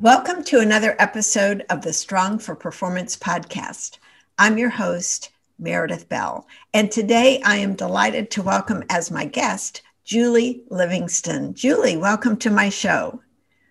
Welcome 0.00 0.44
to 0.44 0.60
another 0.60 0.96
episode 0.98 1.66
of 1.68 1.82
the 1.82 1.92
Strong 1.92 2.38
for 2.38 2.54
Performance 2.54 3.16
podcast. 3.16 3.98
I'm 4.38 4.56
your 4.56 4.70
host, 4.70 5.28
Meredith 5.58 6.08
Bell, 6.08 6.48
and 6.72 6.90
today 6.90 7.42
I 7.44 7.56
am 7.56 7.74
delighted 7.74 8.30
to 8.30 8.42
welcome 8.42 8.82
as 8.88 9.10
my 9.10 9.26
guest 9.26 9.82
Julie 10.04 10.62
Livingston. 10.70 11.52
Julie, 11.52 11.98
welcome 11.98 12.38
to 12.38 12.48
my 12.48 12.70
show. 12.70 13.20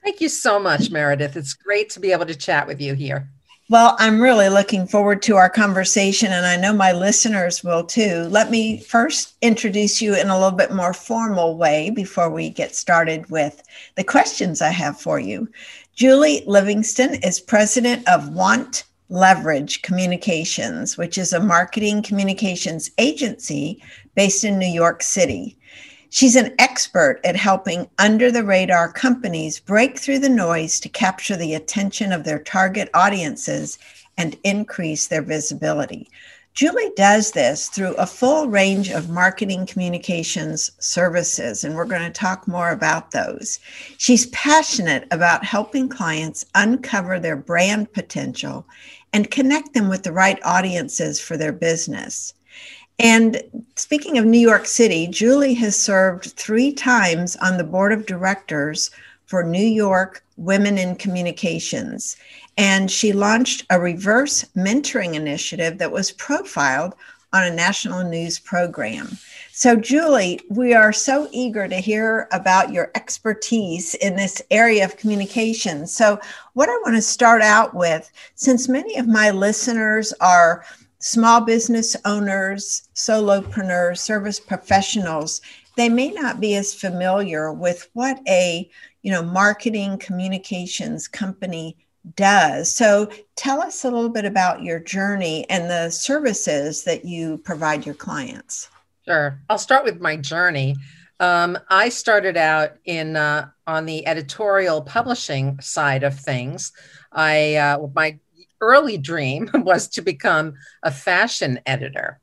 Thank 0.03 0.21
you 0.21 0.29
so 0.29 0.59
much, 0.59 0.91
Meredith. 0.91 1.35
It's 1.35 1.55
great 1.55 1.89
to 1.89 1.99
be 1.99 2.11
able 2.11 2.27
to 2.27 2.35
chat 2.35 2.67
with 2.67 2.79
you 2.79 2.93
here. 2.93 3.27
Well, 3.71 3.95
I'm 3.99 4.21
really 4.21 4.49
looking 4.49 4.87
forward 4.87 5.23
to 5.23 5.35
our 5.35 5.49
conversation, 5.49 6.31
and 6.31 6.45
I 6.45 6.57
know 6.57 6.73
my 6.73 6.91
listeners 6.91 7.63
will 7.63 7.83
too. 7.83 8.27
Let 8.29 8.49
me 8.49 8.79
first 8.79 9.35
introduce 9.41 9.99
you 10.01 10.15
in 10.15 10.29
a 10.29 10.39
little 10.39 10.57
bit 10.57 10.73
more 10.73 10.93
formal 10.93 11.57
way 11.57 11.89
before 11.91 12.29
we 12.29 12.49
get 12.49 12.75
started 12.75 13.29
with 13.29 13.61
the 13.95 14.03
questions 14.03 14.61
I 14.61 14.69
have 14.69 14.99
for 14.99 15.19
you. 15.19 15.49
Julie 15.99 16.45
Livingston 16.47 17.15
is 17.15 17.41
president 17.41 18.07
of 18.07 18.29
Want 18.29 18.85
Leverage 19.09 19.81
Communications, 19.81 20.97
which 20.97 21.17
is 21.17 21.33
a 21.33 21.41
marketing 21.41 22.01
communications 22.03 22.89
agency 22.97 23.83
based 24.15 24.45
in 24.45 24.57
New 24.57 24.65
York 24.65 25.03
City. 25.03 25.57
She's 26.09 26.37
an 26.37 26.55
expert 26.57 27.19
at 27.25 27.35
helping 27.35 27.89
under 27.99 28.31
the 28.31 28.45
radar 28.45 28.93
companies 28.93 29.59
break 29.59 29.99
through 29.99 30.19
the 30.19 30.29
noise 30.29 30.79
to 30.79 30.87
capture 30.87 31.35
the 31.35 31.53
attention 31.53 32.13
of 32.13 32.23
their 32.23 32.39
target 32.39 32.89
audiences 32.93 33.77
and 34.17 34.37
increase 34.45 35.07
their 35.07 35.21
visibility. 35.21 36.09
Julie 36.59 36.91
does 36.97 37.31
this 37.31 37.69
through 37.69 37.93
a 37.93 38.05
full 38.05 38.49
range 38.49 38.89
of 38.89 39.09
marketing 39.09 39.65
communications 39.65 40.69
services, 40.77 41.63
and 41.63 41.73
we're 41.73 41.85
going 41.85 42.01
to 42.01 42.09
talk 42.09 42.49
more 42.49 42.71
about 42.71 43.11
those. 43.11 43.61
She's 43.97 44.25
passionate 44.25 45.07
about 45.09 45.45
helping 45.45 45.87
clients 45.87 46.45
uncover 46.55 47.17
their 47.17 47.37
brand 47.37 47.93
potential 47.93 48.67
and 49.13 49.31
connect 49.31 49.73
them 49.73 49.87
with 49.87 50.03
the 50.03 50.11
right 50.11 50.37
audiences 50.43 51.17
for 51.17 51.37
their 51.37 51.53
business. 51.53 52.33
And 52.99 53.41
speaking 53.77 54.17
of 54.17 54.25
New 54.25 54.37
York 54.37 54.65
City, 54.65 55.07
Julie 55.07 55.53
has 55.53 55.81
served 55.81 56.33
three 56.33 56.73
times 56.73 57.37
on 57.37 57.55
the 57.55 57.63
board 57.63 57.93
of 57.93 58.05
directors 58.05 58.91
for 59.27 59.43
New 59.43 59.65
York 59.65 60.25
Women 60.35 60.77
in 60.77 60.97
Communications 60.97 62.17
and 62.59 62.91
she 62.91 63.13
launched 63.13 63.65
a 63.69 63.79
reverse 63.79 64.43
mentoring 64.53 65.15
initiative 65.15 65.77
that 65.77 65.93
was 65.93 66.11
profiled 66.11 66.93
on 67.31 67.45
a 67.45 67.55
national 67.55 68.03
news 68.03 68.37
program. 68.37 69.17
So, 69.53 69.77
Julie, 69.77 70.41
we 70.49 70.73
are 70.73 70.91
so 70.91 71.29
eager 71.31 71.69
to 71.69 71.77
hear 71.77 72.27
about 72.33 72.73
your 72.73 72.91
expertise 72.95 73.95
in 73.95 74.17
this 74.17 74.41
area 74.51 74.83
of 74.83 74.97
communication. 74.97 75.87
So, 75.87 76.19
what 76.53 76.67
I 76.67 76.77
want 76.83 76.97
to 76.97 77.01
start 77.01 77.41
out 77.41 77.73
with, 77.73 78.11
since 78.35 78.67
many 78.67 78.97
of 78.97 79.07
my 79.07 79.31
listeners 79.31 80.11
are 80.19 80.65
small 80.99 81.39
business 81.39 81.95
owners, 82.03 82.89
solopreneurs, 82.93 83.99
service 83.99 84.39
professionals, 84.39 85.39
they 85.77 85.87
may 85.87 86.09
not 86.09 86.41
be 86.41 86.55
as 86.55 86.73
familiar 86.73 87.53
with 87.53 87.89
what 87.93 88.19
a 88.27 88.69
you 89.01 89.13
know 89.13 89.23
marketing 89.23 89.97
communications 89.97 91.07
company 91.07 91.77
does. 92.15 92.73
So 92.73 93.09
tell 93.35 93.61
us 93.61 93.83
a 93.83 93.91
little 93.91 94.09
bit 94.09 94.25
about 94.25 94.63
your 94.63 94.79
journey 94.79 95.49
and 95.49 95.69
the 95.69 95.89
services 95.89 96.83
that 96.83 97.05
you 97.05 97.37
provide 97.39 97.85
your 97.85 97.95
clients. 97.95 98.69
Sure. 99.05 99.39
I'll 99.49 99.57
start 99.57 99.85
with 99.85 99.99
my 99.99 100.17
journey. 100.17 100.75
Um, 101.19 101.57
I 101.69 101.89
started 101.89 102.37
out 102.37 102.77
in 102.85 103.15
uh, 103.15 103.49
on 103.67 103.85
the 103.85 104.07
editorial 104.07 104.81
publishing 104.81 105.59
side 105.59 106.03
of 106.03 106.17
things. 106.17 106.71
I 107.11 107.55
uh, 107.55 107.87
my 107.93 108.19
early 108.61 108.97
dream 108.97 109.49
was 109.53 109.87
to 109.89 110.01
become 110.01 110.53
a 110.83 110.91
fashion 110.91 111.59
editor 111.65 112.21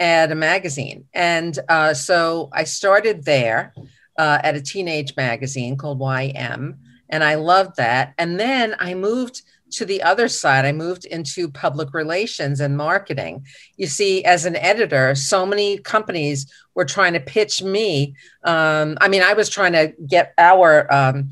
at 0.00 0.32
a 0.32 0.34
magazine, 0.34 1.04
and 1.14 1.56
uh, 1.68 1.94
so 1.94 2.48
I 2.52 2.64
started 2.64 3.24
there 3.24 3.74
uh, 4.18 4.38
at 4.42 4.56
a 4.56 4.62
teenage 4.62 5.14
magazine 5.16 5.76
called 5.76 6.00
YM 6.00 6.78
and 7.12 7.22
I 7.22 7.36
loved 7.36 7.76
that. 7.76 8.14
And 8.18 8.40
then 8.40 8.74
I 8.80 8.94
moved 8.94 9.42
to 9.72 9.84
the 9.84 10.02
other 10.02 10.28
side. 10.28 10.64
I 10.64 10.72
moved 10.72 11.04
into 11.04 11.48
public 11.48 11.94
relations 11.94 12.60
and 12.60 12.76
marketing. 12.76 13.46
You 13.76 13.86
see, 13.86 14.24
as 14.24 14.44
an 14.44 14.56
editor, 14.56 15.14
so 15.14 15.46
many 15.46 15.78
companies 15.78 16.50
were 16.74 16.84
trying 16.84 17.12
to 17.12 17.20
pitch 17.20 17.62
me. 17.62 18.14
Um, 18.44 18.98
I 19.00 19.08
mean, 19.08 19.22
I 19.22 19.34
was 19.34 19.48
trying 19.48 19.72
to 19.72 19.92
get 20.06 20.34
our, 20.38 20.92
um, 20.92 21.30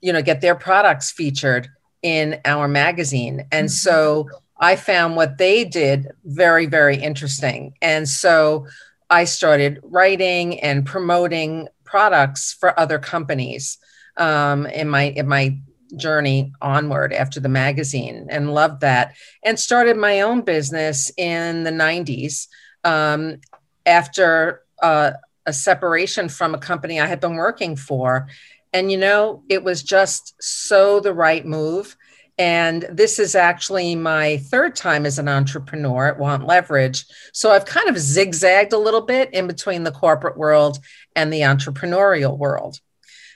you 0.00 0.12
know, 0.12 0.22
get 0.22 0.40
their 0.40 0.54
products 0.54 1.10
featured 1.10 1.68
in 2.02 2.40
our 2.44 2.68
magazine. 2.68 3.46
And 3.52 3.68
mm-hmm. 3.68 3.72
so 3.72 4.28
I 4.58 4.76
found 4.76 5.16
what 5.16 5.38
they 5.38 5.64
did 5.64 6.10
very, 6.24 6.66
very 6.66 6.96
interesting. 6.96 7.74
And 7.80 8.08
so 8.08 8.66
I 9.08 9.24
started 9.24 9.80
writing 9.82 10.60
and 10.60 10.86
promoting 10.86 11.68
products 11.84 12.52
for 12.52 12.78
other 12.78 12.98
companies 12.98 13.78
um, 14.20 14.66
in 14.66 14.88
my 14.88 15.04
in 15.04 15.26
my 15.26 15.58
journey 15.96 16.52
onward 16.60 17.12
after 17.12 17.40
the 17.40 17.48
magazine 17.48 18.28
and 18.30 18.54
loved 18.54 18.80
that 18.80 19.16
and 19.44 19.58
started 19.58 19.96
my 19.96 20.20
own 20.20 20.42
business 20.42 21.10
in 21.16 21.64
the 21.64 21.70
90s 21.72 22.46
um, 22.84 23.38
after 23.86 24.62
uh, 24.82 25.10
a 25.46 25.52
separation 25.52 26.28
from 26.28 26.54
a 26.54 26.58
company 26.58 27.00
I 27.00 27.06
had 27.06 27.20
been 27.20 27.34
working 27.34 27.76
for. 27.76 28.28
And, 28.72 28.92
you 28.92 28.98
know, 28.98 29.42
it 29.48 29.64
was 29.64 29.82
just 29.82 30.34
so 30.40 31.00
the 31.00 31.12
right 31.12 31.44
move. 31.44 31.96
And 32.38 32.86
this 32.90 33.18
is 33.18 33.34
actually 33.34 33.96
my 33.96 34.38
third 34.38 34.74
time 34.74 35.04
as 35.04 35.18
an 35.18 35.28
entrepreneur 35.28 36.06
at 36.06 36.18
Want 36.18 36.46
Leverage. 36.46 37.04
So 37.32 37.50
I've 37.50 37.66
kind 37.66 37.88
of 37.88 37.98
zigzagged 37.98 38.72
a 38.72 38.78
little 38.78 39.02
bit 39.02 39.34
in 39.34 39.46
between 39.46 39.82
the 39.82 39.92
corporate 39.92 40.38
world 40.38 40.78
and 41.14 41.32
the 41.32 41.40
entrepreneurial 41.40 42.38
world. 42.38 42.80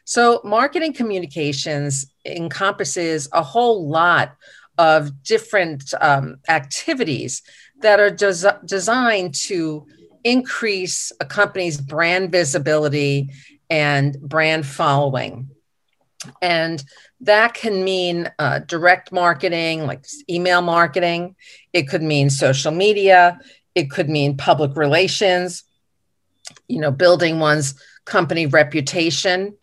So, 0.04 0.40
marketing 0.44 0.92
communications 0.92 2.06
encompasses 2.26 3.28
a 3.32 3.42
whole 3.42 3.88
lot 3.88 4.36
of 4.76 5.22
different 5.22 5.94
um, 6.00 6.36
activities 6.48 7.42
that 7.80 8.00
are 8.00 8.10
des- 8.10 8.58
designed 8.66 9.34
to 9.34 9.86
increase 10.24 11.12
a 11.20 11.24
company's 11.24 11.80
brand 11.80 12.32
visibility 12.32 13.30
and 13.70 14.20
brand 14.20 14.66
following. 14.66 15.48
And 16.40 16.82
that 17.20 17.54
can 17.54 17.84
mean 17.84 18.30
uh, 18.38 18.60
direct 18.60 19.12
marketing, 19.12 19.86
like 19.86 20.04
email 20.28 20.62
marketing. 20.62 21.36
It 21.72 21.88
could 21.88 22.02
mean 22.02 22.30
social 22.30 22.72
media. 22.72 23.38
It 23.74 23.90
could 23.90 24.08
mean 24.08 24.36
public 24.36 24.76
relations, 24.76 25.64
you 26.68 26.80
know, 26.80 26.90
building 26.90 27.40
one's 27.40 27.74
company 28.04 28.46
reputation 28.46 29.56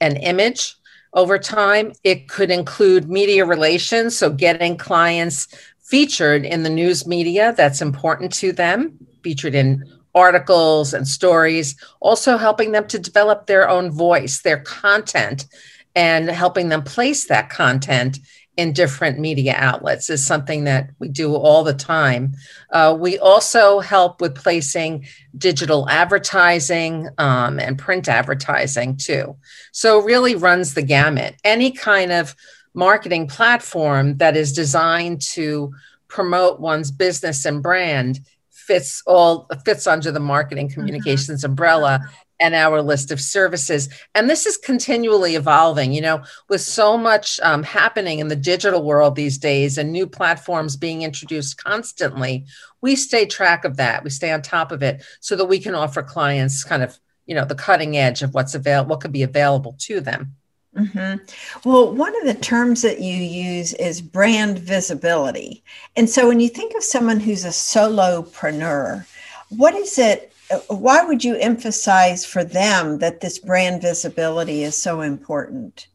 an 0.00 0.16
image 0.16 0.76
over 1.12 1.38
time. 1.38 1.92
It 2.04 2.28
could 2.28 2.50
include 2.50 3.08
media 3.08 3.44
relations, 3.44 4.16
so 4.16 4.30
getting 4.30 4.76
clients 4.76 5.48
featured 5.82 6.44
in 6.44 6.62
the 6.62 6.70
news 6.70 7.06
media 7.06 7.52
that's 7.56 7.82
important 7.82 8.32
to 8.34 8.52
them, 8.52 8.96
featured 9.22 9.54
in 9.54 9.84
articles 10.14 10.94
and 10.94 11.06
stories, 11.06 11.76
also 12.00 12.36
helping 12.36 12.72
them 12.72 12.86
to 12.88 12.98
develop 12.98 13.46
their 13.46 13.68
own 13.68 13.90
voice, 13.90 14.42
their 14.42 14.60
content, 14.60 15.46
and 15.94 16.28
helping 16.28 16.68
them 16.68 16.82
place 16.82 17.26
that 17.26 17.50
content 17.50 18.18
in 18.60 18.74
different 18.74 19.18
media 19.18 19.54
outlets 19.56 20.10
is 20.10 20.24
something 20.24 20.64
that 20.64 20.90
we 20.98 21.08
do 21.08 21.34
all 21.34 21.64
the 21.64 21.72
time. 21.72 22.34
Uh, 22.70 22.94
we 22.98 23.18
also 23.18 23.80
help 23.80 24.20
with 24.20 24.34
placing 24.34 25.06
digital 25.38 25.88
advertising 25.88 27.08
um, 27.16 27.58
and 27.58 27.78
print 27.78 28.06
advertising 28.06 28.98
too. 28.98 29.34
So, 29.72 30.02
really 30.02 30.34
runs 30.34 30.74
the 30.74 30.82
gamut. 30.82 31.36
Any 31.42 31.70
kind 31.70 32.12
of 32.12 32.36
marketing 32.74 33.28
platform 33.28 34.18
that 34.18 34.36
is 34.36 34.52
designed 34.52 35.22
to 35.22 35.72
promote 36.08 36.60
one's 36.60 36.90
business 36.90 37.46
and 37.46 37.62
brand 37.62 38.20
fits 38.50 39.02
all 39.06 39.48
fits 39.64 39.86
under 39.86 40.12
the 40.12 40.20
marketing 40.20 40.68
mm-hmm. 40.68 40.80
communications 40.80 41.40
mm-hmm. 41.40 41.52
umbrella 41.52 42.00
and 42.40 42.54
our 42.54 42.82
list 42.82 43.10
of 43.12 43.20
services. 43.20 43.88
And 44.14 44.28
this 44.28 44.46
is 44.46 44.56
continually 44.56 45.36
evolving, 45.36 45.92
you 45.92 46.00
know, 46.00 46.24
with 46.48 46.62
so 46.62 46.96
much 46.96 47.38
um, 47.40 47.62
happening 47.62 48.18
in 48.18 48.28
the 48.28 48.36
digital 48.36 48.82
world 48.82 49.14
these 49.14 49.38
days 49.38 49.78
and 49.78 49.92
new 49.92 50.06
platforms 50.06 50.76
being 50.76 51.02
introduced 51.02 51.62
constantly. 51.62 52.46
We 52.80 52.96
stay 52.96 53.26
track 53.26 53.64
of 53.64 53.76
that. 53.76 54.02
We 54.02 54.10
stay 54.10 54.32
on 54.32 54.42
top 54.42 54.72
of 54.72 54.82
it 54.82 55.04
so 55.20 55.36
that 55.36 55.44
we 55.44 55.58
can 55.58 55.74
offer 55.74 56.02
clients 56.02 56.64
kind 56.64 56.82
of, 56.82 56.98
you 57.26 57.34
know, 57.34 57.44
the 57.44 57.54
cutting 57.54 57.96
edge 57.96 58.22
of 58.22 58.34
what's 58.34 58.54
available, 58.54 58.90
what 58.90 59.00
could 59.00 59.12
be 59.12 59.22
available 59.22 59.76
to 59.80 60.00
them. 60.00 60.34
Mm-hmm. 60.76 61.68
Well, 61.68 61.92
one 61.92 62.16
of 62.20 62.26
the 62.26 62.40
terms 62.40 62.82
that 62.82 63.00
you 63.00 63.16
use 63.16 63.72
is 63.74 64.00
brand 64.00 64.58
visibility. 64.58 65.64
And 65.96 66.08
so 66.08 66.28
when 66.28 66.38
you 66.40 66.48
think 66.48 66.76
of 66.76 66.84
someone 66.84 67.18
who's 67.18 67.44
a 67.44 67.48
solopreneur, 67.48 69.04
what 69.48 69.74
is 69.74 69.98
it? 69.98 70.29
Why 70.68 71.04
would 71.04 71.22
you 71.22 71.36
emphasize 71.36 72.24
for 72.24 72.42
them 72.42 72.98
that 72.98 73.20
this 73.20 73.38
brand 73.38 73.82
visibility 73.82 74.62
is 74.62 74.76
so 74.76 75.00
important? 75.00 75.86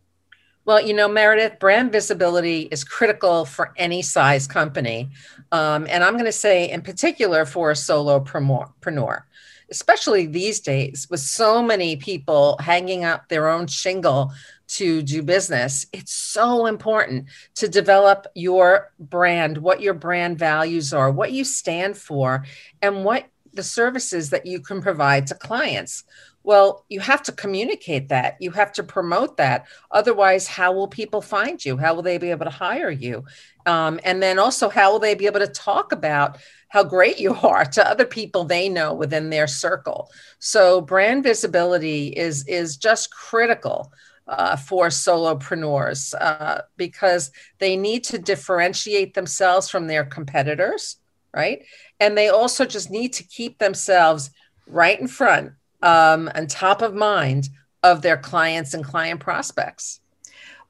Well, 0.65 0.81
you 0.81 0.95
know, 0.95 1.07
Meredith, 1.07 1.59
brand 1.59 1.91
visibility 1.91 2.61
is 2.71 2.83
critical 2.83 3.45
for 3.45 3.73
any 3.77 4.01
size 4.01 4.47
company. 4.47 5.09
Um, 5.51 5.85
and 5.89 6.03
I'm 6.03 6.13
going 6.13 6.25
to 6.25 6.31
say, 6.31 6.69
in 6.71 6.81
particular, 6.81 7.45
for 7.45 7.69
a 7.69 7.75
solopreneur, 7.75 9.21
especially 9.69 10.25
these 10.25 10.59
days, 10.61 11.07
with 11.09 11.19
so 11.19 11.61
many 11.61 11.97
people 11.97 12.57
hanging 12.59 13.03
up 13.03 13.29
their 13.29 13.47
own 13.47 13.67
shingle 13.67 14.31
to 14.67 15.03
do 15.03 15.21
business, 15.21 15.85
it's 15.93 16.13
so 16.13 16.65
important 16.65 17.27
to 17.55 17.67
develop 17.67 18.25
your 18.33 18.91
brand, 18.99 19.59
what 19.59 19.81
your 19.81 19.93
brand 19.93 20.39
values 20.39 20.93
are, 20.93 21.11
what 21.11 21.31
you 21.31 21.43
stand 21.43 21.95
for, 21.95 22.43
and 22.81 23.05
what 23.05 23.25
the 23.55 23.63
services 23.63 24.29
that 24.29 24.45
you 24.45 24.59
can 24.59 24.81
provide 24.81 25.27
to 25.27 25.35
clients. 25.35 26.03
Well, 26.43 26.85
you 26.89 26.99
have 26.99 27.23
to 27.23 27.31
communicate 27.31 28.09
that. 28.09 28.37
You 28.39 28.51
have 28.51 28.71
to 28.73 28.83
promote 28.83 29.37
that. 29.37 29.65
Otherwise, 29.89 30.47
how 30.47 30.73
will 30.73 30.87
people 30.87 31.21
find 31.21 31.63
you? 31.63 31.75
How 31.75 31.95
will 31.95 32.03
they 32.03 32.19
be 32.19 32.29
able 32.29 32.45
to 32.45 32.51
hire 32.51 32.91
you? 32.91 33.25
Um, 33.65 33.99
and 34.03 34.21
then 34.21 34.37
also, 34.37 34.69
how 34.69 34.91
will 34.91 34.99
they 34.99 35.15
be 35.15 35.25
able 35.25 35.39
to 35.39 35.47
talk 35.47 35.91
about 35.91 36.37
how 36.67 36.83
great 36.83 37.19
you 37.19 37.33
are 37.43 37.65
to 37.65 37.89
other 37.89 38.05
people 38.05 38.43
they 38.43 38.69
know 38.69 38.93
within 38.93 39.31
their 39.31 39.47
circle? 39.47 40.11
So, 40.37 40.81
brand 40.81 41.23
visibility 41.23 42.09
is 42.09 42.47
is 42.47 42.77
just 42.77 43.11
critical 43.11 43.91
uh, 44.27 44.55
for 44.55 44.87
solopreneurs 44.87 46.13
uh, 46.19 46.61
because 46.77 47.31
they 47.59 47.75
need 47.77 48.03
to 48.05 48.17
differentiate 48.17 49.13
themselves 49.13 49.69
from 49.69 49.87
their 49.87 50.03
competitors, 50.03 50.97
right? 51.33 51.63
And 51.99 52.17
they 52.17 52.29
also 52.29 52.65
just 52.65 52.91
need 52.91 53.13
to 53.13 53.23
keep 53.23 53.57
themselves 53.57 54.31
right 54.67 54.99
in 54.99 55.07
front 55.07 55.53
um, 55.81 56.29
and 56.35 56.49
top 56.49 56.81
of 56.81 56.93
mind 56.93 57.49
of 57.83 58.01
their 58.01 58.17
clients 58.17 58.73
and 58.73 58.83
client 58.83 59.19
prospects. 59.19 59.99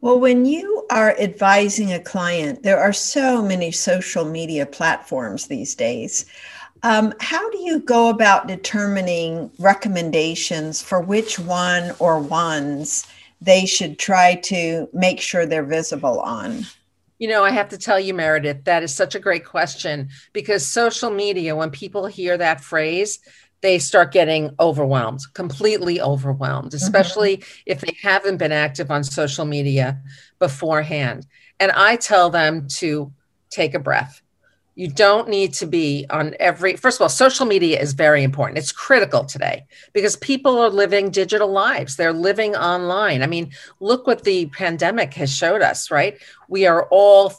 Well, 0.02 0.20
when 0.20 0.46
you 0.46 0.86
are 0.92 1.18
advising 1.18 1.94
a 1.94 2.00
client, 2.00 2.62
there 2.62 2.80
are 2.80 2.94
so 2.94 3.42
many 3.42 3.72
social 3.72 4.26
media 4.26 4.66
platforms 4.66 5.48
these 5.48 5.74
days. 5.74 6.26
Um, 6.84 7.14
how 7.20 7.50
do 7.50 7.58
you 7.60 7.80
go 7.80 8.10
about 8.10 8.48
determining 8.48 9.50
recommendations 9.58 10.82
for 10.82 11.02
which 11.02 11.40
one 11.40 11.96
or 11.98 12.20
ones 12.20 13.08
they 13.42 13.66
should 13.66 13.98
try 13.98 14.36
to 14.36 14.88
make 14.94 15.20
sure 15.20 15.46
they're 15.46 15.64
visible 15.64 16.20
on? 16.20 16.66
You 17.18 17.30
know, 17.30 17.44
I 17.44 17.52
have 17.52 17.70
to 17.70 17.78
tell 17.78 18.00
you, 18.00 18.14
Meredith, 18.14 18.66
that 18.66 18.84
is 18.84 18.94
such 18.94 19.16
a 19.16 19.20
great 19.20 19.46
question 19.46 20.10
because 20.34 20.66
social 20.66 21.10
media, 21.10 21.56
when 21.56 21.72
people 21.72 22.08
hear 22.08 22.38
that 22.38 22.62
phrase, 22.62 23.20
they 23.62 23.80
start 23.80 24.12
getting 24.12 24.52
overwhelmed, 24.60 25.22
completely 25.34 26.02
overwhelmed, 26.02 26.70
mm-hmm. 26.70 26.76
especially 26.76 27.38
mm-hmm. 27.38 27.62
if 27.66 27.82
they 27.82 27.96
haven't 28.02 28.38
been 28.38 28.52
active 28.52 28.92
on 28.92 29.04
social 29.04 29.46
media 29.46 30.02
beforehand. 30.40 31.26
And 31.60 31.72
I 31.72 31.96
tell 31.96 32.30
them 32.30 32.68
to 32.78 33.12
take 33.50 33.74
a 33.74 33.80
breath 33.80 34.22
you 34.76 34.90
don't 34.90 35.30
need 35.30 35.54
to 35.54 35.66
be 35.66 36.06
on 36.10 36.36
every 36.40 36.76
first 36.76 36.98
of 36.98 37.02
all 37.02 37.10
social 37.10 37.46
media 37.46 37.80
is 37.80 37.94
very 37.94 38.24
important. 38.24 38.58
It's 38.58 38.74
critical 38.74 39.24
today 39.24 39.66
because 39.94 40.18
people 40.18 40.60
are 40.60 40.70
living 40.70 41.10
digital 41.10 41.50
lives. 41.50 41.96
They're 41.96 42.14
living 42.14 42.56
online. 42.56 43.24
I 43.24 43.28
mean 43.28 43.52
look 43.80 44.06
what 44.06 44.24
the 44.24 44.48
pandemic 44.48 45.14
has 45.16 45.36
showed 45.36 45.62
us 45.62 45.90
right? 45.90 46.20
We 46.50 46.66
are 46.68 46.88
all 46.92 47.34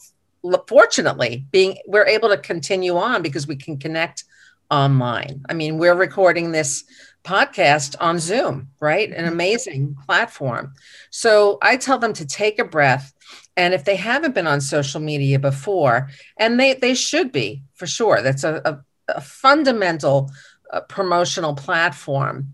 fortunately 0.67 1.45
being 1.51 1.77
we're 1.87 2.07
able 2.07 2.31
to 2.31 2.39
continue 2.39 2.97
on 2.97 3.23
because 3.23 3.47
we 3.47 3.57
can 3.57 3.79
connect 3.79 4.25
online. 4.71 5.45
I 5.49 5.55
mean 5.55 5.77
we're 5.77 5.95
recording 5.95 6.53
this 6.53 6.85
podcast 7.23 7.97
on 8.01 8.19
zoom 8.19 8.71
right? 8.81 9.11
An 9.11 9.25
mm-hmm. 9.25 9.33
amazing 9.33 9.97
platform. 10.07 10.73
So 11.11 11.59
i 11.61 11.77
tell 11.77 11.99
them 11.99 12.15
to 12.15 12.27
take 12.27 12.59
a 12.59 12.65
breath 12.65 13.13
and 13.57 13.73
if 13.73 13.85
they 13.85 13.97
haven't 13.97 14.35
been 14.35 14.47
on 14.47 14.61
social 14.61 15.01
media 15.01 15.39
before, 15.39 16.11
and 16.37 16.61
they, 16.61 16.75
they 16.75 16.95
should 16.95 17.33
be 17.33 17.63
for 17.75 17.87
sure, 17.87 18.23
that's 18.23 18.45
a, 18.45 18.61
a, 18.65 18.81
a 19.15 19.21
fundamental 19.21 20.31
uh, 20.73 20.81
promotional 20.81 21.55
platform. 21.55 22.53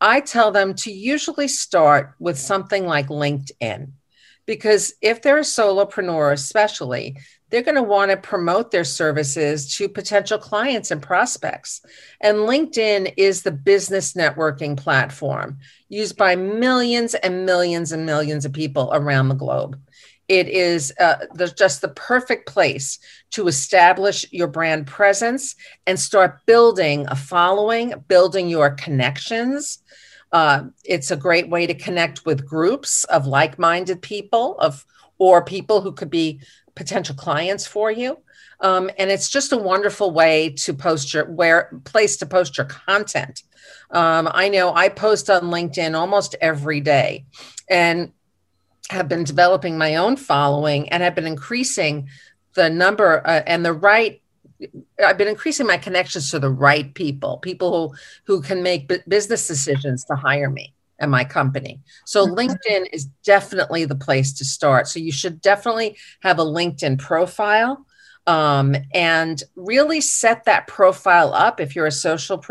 I 0.00 0.20
tell 0.20 0.52
them 0.52 0.74
to 0.74 0.92
usually 0.92 1.48
start 1.48 2.14
with 2.18 2.38
something 2.38 2.86
like 2.86 3.08
LinkedIn. 3.08 3.92
Because 4.44 4.94
if 5.02 5.22
they're 5.22 5.38
a 5.38 5.40
solopreneur, 5.40 6.32
especially, 6.32 7.16
they're 7.50 7.62
going 7.62 7.76
to 7.76 7.82
want 7.82 8.10
to 8.10 8.16
promote 8.16 8.70
their 8.70 8.84
services 8.84 9.76
to 9.76 9.88
potential 9.88 10.38
clients 10.38 10.90
and 10.90 11.02
prospects. 11.02 11.80
And 12.20 12.38
LinkedIn 12.38 13.14
is 13.16 13.42
the 13.42 13.50
business 13.50 14.14
networking 14.14 14.76
platform 14.76 15.58
used 15.88 16.16
by 16.16 16.36
millions 16.36 17.14
and 17.14 17.44
millions 17.44 17.90
and 17.90 18.06
millions 18.06 18.44
of 18.44 18.52
people 18.52 18.90
around 18.92 19.28
the 19.28 19.34
globe 19.34 19.80
it 20.28 20.48
is 20.48 20.92
uh, 20.98 21.26
the, 21.34 21.48
just 21.48 21.80
the 21.80 21.88
perfect 21.88 22.48
place 22.48 22.98
to 23.30 23.48
establish 23.48 24.26
your 24.32 24.48
brand 24.48 24.86
presence 24.86 25.54
and 25.86 25.98
start 25.98 26.40
building 26.46 27.06
a 27.08 27.16
following, 27.16 27.94
building 28.08 28.48
your 28.48 28.70
connections. 28.70 29.78
Uh, 30.32 30.64
it's 30.84 31.10
a 31.10 31.16
great 31.16 31.48
way 31.48 31.66
to 31.66 31.74
connect 31.74 32.26
with 32.26 32.46
groups 32.46 33.04
of 33.04 33.26
like-minded 33.26 34.02
people, 34.02 34.56
of 34.58 34.84
or 35.18 35.44
people 35.44 35.80
who 35.80 35.92
could 35.92 36.10
be 36.10 36.40
potential 36.74 37.14
clients 37.14 37.66
for 37.66 37.90
you. 37.90 38.18
Um, 38.60 38.90
and 38.98 39.10
it's 39.10 39.28
just 39.28 39.52
a 39.52 39.56
wonderful 39.56 40.10
way 40.10 40.50
to 40.50 40.74
post 40.74 41.14
your 41.14 41.26
where 41.30 41.80
place 41.84 42.16
to 42.18 42.26
post 42.26 42.56
your 42.56 42.66
content. 42.66 43.42
Um, 43.90 44.28
I 44.32 44.48
know 44.48 44.74
I 44.74 44.88
post 44.88 45.28
on 45.30 45.42
LinkedIn 45.42 45.94
almost 45.94 46.34
every 46.40 46.80
day, 46.80 47.26
and 47.68 48.12
have 48.90 49.08
been 49.08 49.24
developing 49.24 49.78
my 49.78 49.96
own 49.96 50.16
following 50.16 50.88
and 50.90 51.02
have 51.02 51.14
been 51.14 51.26
increasing 51.26 52.08
the 52.54 52.70
number 52.70 53.26
uh, 53.26 53.42
and 53.46 53.64
the 53.64 53.72
right 53.72 54.22
I've 55.04 55.18
been 55.18 55.28
increasing 55.28 55.66
my 55.66 55.76
connections 55.76 56.30
to 56.30 56.38
the 56.38 56.48
right 56.48 56.94
people, 56.94 57.38
people 57.38 57.70
who 57.70 57.94
who 58.24 58.42
can 58.42 58.62
make 58.62 58.88
b- 58.88 59.00
business 59.06 59.46
decisions 59.46 60.04
to 60.04 60.16
hire 60.16 60.48
me 60.48 60.72
and 60.98 61.10
my 61.10 61.24
company. 61.24 61.80
So 62.06 62.26
mm-hmm. 62.26 62.34
LinkedIn 62.34 62.86
is 62.92 63.04
definitely 63.24 63.84
the 63.84 63.94
place 63.94 64.32
to 64.34 64.44
start. 64.44 64.88
So 64.88 64.98
you 64.98 65.12
should 65.12 65.42
definitely 65.42 65.98
have 66.20 66.38
a 66.38 66.44
LinkedIn 66.44 66.98
profile 66.98 67.84
um, 68.26 68.74
and 68.92 69.42
really 69.54 70.00
set 70.00 70.44
that 70.44 70.66
profile 70.66 71.32
up. 71.34 71.60
If 71.60 71.76
you're 71.76 71.86
a 71.86 71.92
social 71.92 72.42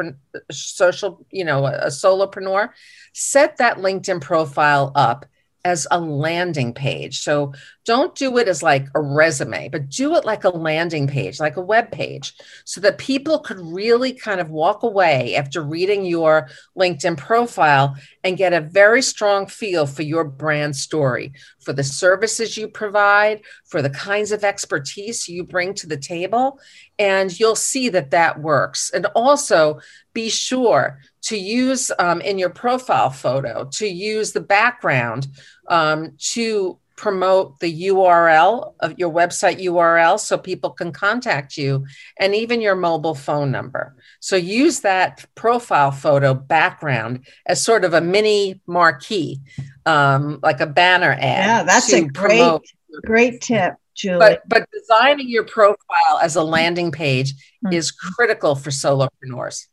social, 0.51 1.25
you 1.31 1.43
know, 1.43 1.65
a 1.65 1.87
solopreneur, 1.87 2.69
set 3.13 3.57
that 3.57 3.77
LinkedIn 3.77 4.21
profile 4.21 4.91
up 4.95 5.25
as 5.65 5.87
a 5.89 5.99
landing 5.99 6.73
page. 6.73 7.21
So 7.21 7.51
don't 7.85 8.15
do 8.15 8.37
it 8.37 8.47
as 8.47 8.61
like 8.61 8.87
a 8.93 9.01
resume, 9.01 9.67
but 9.69 9.89
do 9.89 10.15
it 10.15 10.23
like 10.23 10.43
a 10.43 10.49
landing 10.49 11.07
page, 11.07 11.39
like 11.39 11.57
a 11.57 11.61
web 11.61 11.91
page, 11.91 12.35
so 12.65 12.79
that 12.81 12.99
people 12.99 13.39
could 13.39 13.59
really 13.59 14.13
kind 14.13 14.39
of 14.39 14.51
walk 14.51 14.83
away 14.83 15.35
after 15.35 15.63
reading 15.63 16.05
your 16.05 16.49
LinkedIn 16.77 17.17
profile 17.17 17.95
and 18.23 18.37
get 18.37 18.53
a 18.53 18.61
very 18.61 19.01
strong 19.01 19.47
feel 19.47 19.87
for 19.87 20.03
your 20.03 20.23
brand 20.23 20.75
story, 20.75 21.33
for 21.59 21.73
the 21.73 21.83
services 21.83 22.55
you 22.55 22.67
provide, 22.67 23.41
for 23.65 23.81
the 23.81 23.89
kinds 23.89 24.31
of 24.31 24.43
expertise 24.43 25.27
you 25.27 25.43
bring 25.43 25.73
to 25.73 25.87
the 25.87 25.97
table. 25.97 26.59
And 26.99 27.37
you'll 27.39 27.55
see 27.55 27.89
that 27.89 28.11
that 28.11 28.39
works. 28.39 28.91
And 28.91 29.07
also 29.07 29.79
be 30.13 30.29
sure 30.29 30.99
to 31.25 31.37
use 31.37 31.91
um, 31.99 32.21
in 32.21 32.37
your 32.37 32.49
profile 32.49 33.09
photo, 33.09 33.65
to 33.65 33.87
use 33.87 34.31
the 34.31 34.41
background 34.41 35.27
um, 35.67 36.13
to 36.19 36.77
promote 36.95 37.59
the 37.59 37.89
URL 37.89 38.73
of 38.79 38.97
your 38.97 39.11
website 39.11 39.61
URL 39.61 40.19
so 40.19 40.37
people 40.37 40.69
can 40.69 40.91
contact 40.91 41.57
you 41.57 41.85
and 42.19 42.33
even 42.33 42.61
your 42.61 42.75
mobile 42.75 43.15
phone 43.15 43.51
number. 43.51 43.95
So 44.19 44.35
use 44.35 44.81
that 44.81 45.25
profile 45.35 45.91
photo 45.91 46.33
background 46.33 47.25
as 47.45 47.61
sort 47.63 47.83
of 47.83 47.93
a 47.93 48.01
mini 48.01 48.61
marquee, 48.65 49.41
um, 49.85 50.39
like 50.41 50.61
a 50.61 50.67
banner 50.67 51.11
ad. 51.11 51.19
Yeah, 51.19 51.63
that's 51.63 51.91
a 51.91 52.01
great, 52.01 52.13
promote. 52.13 52.65
great 53.03 53.41
tip. 53.41 53.73
Julie. 53.95 54.19
But, 54.19 54.43
but 54.47 54.67
designing 54.71 55.29
your 55.29 55.45
profile 55.45 56.19
as 56.21 56.35
a 56.35 56.43
landing 56.43 56.91
page 56.91 57.33
mm-hmm. 57.33 57.73
is 57.73 57.91
critical 57.91 58.55
for 58.55 58.69
solopreneurs. 58.69 59.67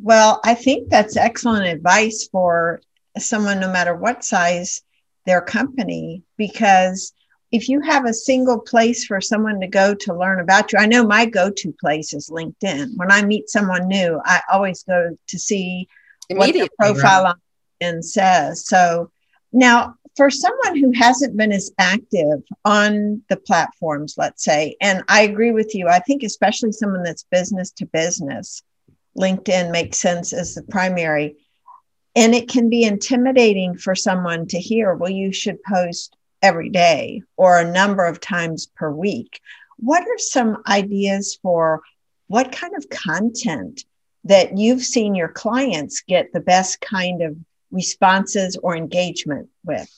Well, 0.00 0.40
I 0.44 0.54
think 0.54 0.88
that's 0.88 1.16
excellent 1.16 1.66
advice 1.66 2.28
for 2.30 2.80
someone, 3.18 3.60
no 3.60 3.70
matter 3.70 3.94
what 3.94 4.24
size 4.24 4.82
their 5.26 5.40
company, 5.40 6.22
because 6.36 7.12
if 7.50 7.68
you 7.68 7.80
have 7.80 8.04
a 8.04 8.12
single 8.12 8.58
place 8.58 9.06
for 9.06 9.20
someone 9.20 9.60
to 9.60 9.66
go 9.66 9.94
to 9.94 10.14
learn 10.14 10.40
about 10.40 10.72
you, 10.72 10.78
I 10.78 10.86
know 10.86 11.04
my 11.04 11.24
go 11.24 11.50
to 11.50 11.74
place 11.80 12.12
is 12.12 12.28
LinkedIn. 12.28 12.90
When 12.96 13.10
I 13.10 13.22
meet 13.22 13.48
someone 13.48 13.88
new, 13.88 14.20
I 14.24 14.40
always 14.52 14.82
go 14.82 15.16
to 15.26 15.38
see 15.38 15.88
what 16.30 16.52
their 16.52 16.68
profile 16.78 17.24
right? 17.24 17.30
on 17.30 17.40
LinkedIn 17.82 18.04
says. 18.04 18.66
So 18.66 19.10
now, 19.52 19.94
for 20.16 20.30
someone 20.30 20.76
who 20.76 20.92
hasn't 20.92 21.36
been 21.36 21.52
as 21.52 21.70
active 21.78 22.42
on 22.64 23.22
the 23.28 23.36
platforms, 23.36 24.16
let's 24.18 24.44
say, 24.44 24.76
and 24.80 25.02
I 25.08 25.22
agree 25.22 25.52
with 25.52 25.74
you, 25.74 25.88
I 25.88 26.00
think 26.00 26.22
especially 26.22 26.72
someone 26.72 27.04
that's 27.04 27.24
business 27.30 27.70
to 27.72 27.86
business, 27.86 28.62
LinkedIn 29.18 29.70
makes 29.70 29.98
sense 29.98 30.32
as 30.32 30.54
the 30.54 30.62
primary. 30.62 31.36
And 32.16 32.34
it 32.34 32.48
can 32.48 32.68
be 32.68 32.84
intimidating 32.84 33.76
for 33.76 33.94
someone 33.94 34.46
to 34.48 34.58
hear, 34.58 34.94
well, 34.94 35.10
you 35.10 35.32
should 35.32 35.62
post 35.62 36.16
every 36.42 36.68
day 36.68 37.22
or 37.36 37.58
a 37.58 37.70
number 37.70 38.04
of 38.04 38.20
times 38.20 38.66
per 38.66 38.90
week. 38.90 39.40
What 39.76 40.02
are 40.02 40.18
some 40.18 40.62
ideas 40.66 41.38
for 41.42 41.82
what 42.28 42.52
kind 42.52 42.74
of 42.76 42.88
content 42.88 43.84
that 44.24 44.56
you've 44.58 44.82
seen 44.82 45.14
your 45.14 45.28
clients 45.28 46.02
get 46.02 46.32
the 46.32 46.40
best 46.40 46.80
kind 46.80 47.22
of 47.22 47.36
responses 47.70 48.56
or 48.62 48.76
engagement 48.76 49.48
with? 49.64 49.88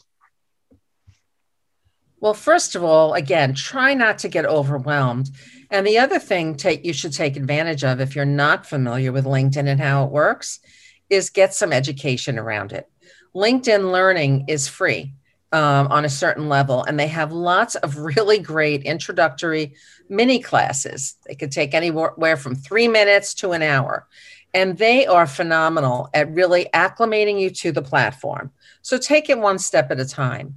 Well, 2.21 2.35
first 2.35 2.75
of 2.75 2.85
all, 2.85 3.15
again, 3.15 3.55
try 3.55 3.95
not 3.95 4.19
to 4.19 4.29
get 4.29 4.45
overwhelmed. 4.45 5.31
And 5.71 5.87
the 5.87 5.99
other 5.99 6.19
thing 6.19 6.57
take, 6.57 6.85
you 6.85 6.93
should 6.93 7.12
take 7.12 7.37
advantage 7.37 7.85
of 7.85 8.00
if 8.00 8.17
you're 8.17 8.25
not 8.25 8.67
familiar 8.67 9.12
with 9.12 9.25
LinkedIn 9.25 9.69
and 9.69 9.81
how 9.81 10.05
it 10.05 10.11
works 10.11 10.61
is 11.09 11.31
get 11.31 11.55
some 11.55 11.73
education 11.73 12.39
around 12.39 12.73
it. 12.73 12.91
LinkedIn 13.35 13.93
Learning 13.93 14.45
is 14.49 14.67
free 14.67 15.12
um, 15.53 15.89
on 15.89 16.05
a 16.05 16.09
certain 16.09 16.49
level, 16.49 16.85
and 16.85 16.99
they 16.99 17.07
have 17.09 17.33
lots 17.33 17.75
of 17.77 17.97
really 17.99 18.39
great 18.39 18.83
introductory 18.83 19.75
mini 20.09 20.41
classes. 20.41 21.17
They 21.27 21.35
could 21.35 21.53
take 21.53 21.75
anywhere 21.75 22.37
from 22.37 22.55
three 22.55 22.89
minutes 22.89 23.35
to 23.35 23.53
an 23.53 23.62
hour. 23.62 24.09
And 24.53 24.77
they 24.77 25.07
are 25.07 25.29
phenomenal 25.29 26.09
at 26.12 26.33
really 26.33 26.67
acclimating 26.75 27.41
you 27.41 27.50
to 27.50 27.71
the 27.71 27.83
platform. 27.83 28.50
So 28.83 28.99
take 28.99 29.31
it 29.31 29.39
one 29.39 29.61
step 29.61 29.93
at 29.93 30.00
a 30.00 30.05
time. 30.05 30.57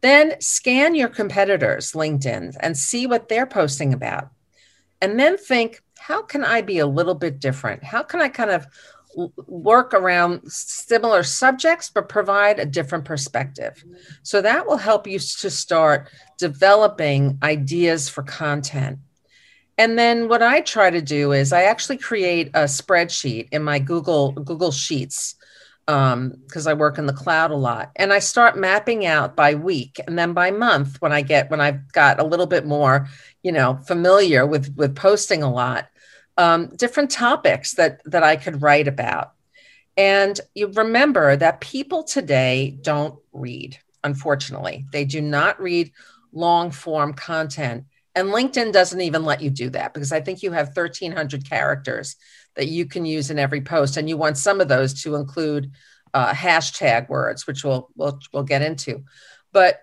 Then 0.00 0.40
scan 0.40 0.96
your 0.96 1.08
competitors' 1.08 1.92
LinkedIn 1.92 2.56
and 2.58 2.76
see 2.76 3.06
what 3.06 3.28
they're 3.28 3.46
posting 3.46 3.94
about. 3.94 4.31
And 5.02 5.20
then 5.20 5.36
think, 5.36 5.82
how 5.98 6.22
can 6.22 6.44
I 6.44 6.62
be 6.62 6.78
a 6.78 6.86
little 6.86 7.14
bit 7.14 7.40
different? 7.40 7.84
How 7.84 8.02
can 8.02 8.22
I 8.22 8.28
kind 8.28 8.50
of 8.50 8.66
work 9.46 9.92
around 9.92 10.40
similar 10.50 11.22
subjects 11.22 11.90
but 11.90 12.08
provide 12.08 12.58
a 12.58 12.64
different 12.64 13.04
perspective 13.04 13.84
so 14.22 14.40
that 14.40 14.66
will 14.66 14.78
help 14.78 15.06
you 15.06 15.18
to 15.18 15.50
start 15.50 16.08
developing 16.38 17.38
ideas 17.42 18.08
for 18.08 18.22
content 18.22 18.98
and 19.76 19.98
then 19.98 20.28
what 20.28 20.42
i 20.42 20.62
try 20.62 20.88
to 20.88 21.02
do 21.02 21.32
is 21.32 21.52
i 21.52 21.64
actually 21.64 21.98
create 21.98 22.48
a 22.54 22.60
spreadsheet 22.60 23.48
in 23.52 23.62
my 23.62 23.78
google 23.78 24.32
google 24.32 24.72
sheets 24.72 25.34
because 25.86 26.66
um, 26.66 26.68
I 26.68 26.74
work 26.74 26.98
in 26.98 27.06
the 27.06 27.12
cloud 27.12 27.50
a 27.50 27.56
lot. 27.56 27.90
And 27.96 28.12
I 28.12 28.20
start 28.20 28.56
mapping 28.56 29.04
out 29.04 29.34
by 29.34 29.54
week 29.54 29.98
and 30.06 30.16
then 30.16 30.32
by 30.32 30.50
month 30.50 31.00
when 31.00 31.12
I 31.12 31.22
get 31.22 31.50
when 31.50 31.60
I've 31.60 31.90
got 31.92 32.20
a 32.20 32.24
little 32.24 32.46
bit 32.46 32.66
more, 32.66 33.08
you 33.42 33.52
know, 33.52 33.78
familiar 33.86 34.46
with 34.46 34.74
with 34.76 34.96
posting 34.96 35.42
a 35.42 35.52
lot, 35.52 35.88
um, 36.36 36.68
different 36.76 37.10
topics 37.10 37.74
that 37.74 38.00
that 38.04 38.22
I 38.22 38.36
could 38.36 38.62
write 38.62 38.88
about. 38.88 39.32
And 39.96 40.40
you 40.54 40.68
remember 40.68 41.36
that 41.36 41.60
people 41.60 42.02
today 42.04 42.78
don't 42.80 43.18
read. 43.32 43.78
Unfortunately, 44.04 44.86
they 44.92 45.04
do 45.04 45.20
not 45.20 45.60
read 45.60 45.92
long 46.32 46.70
form 46.70 47.12
content. 47.14 47.84
And 48.14 48.28
LinkedIn 48.28 48.72
doesn't 48.72 49.00
even 49.00 49.24
let 49.24 49.40
you 49.40 49.50
do 49.50 49.70
that 49.70 49.94
because 49.94 50.12
I 50.12 50.20
think 50.20 50.42
you 50.42 50.52
have 50.52 50.68
1,300 50.68 51.48
characters 51.48 52.16
that 52.56 52.68
you 52.68 52.84
can 52.86 53.06
use 53.06 53.30
in 53.30 53.38
every 53.38 53.62
post. 53.62 53.96
And 53.96 54.08
you 54.08 54.16
want 54.16 54.36
some 54.36 54.60
of 54.60 54.68
those 54.68 55.02
to 55.02 55.14
include 55.14 55.72
uh, 56.12 56.32
hashtag 56.32 57.08
words, 57.08 57.46
which 57.46 57.64
we'll, 57.64 57.88
we'll, 57.96 58.18
we'll 58.32 58.42
get 58.42 58.60
into. 58.60 59.04
But 59.52 59.80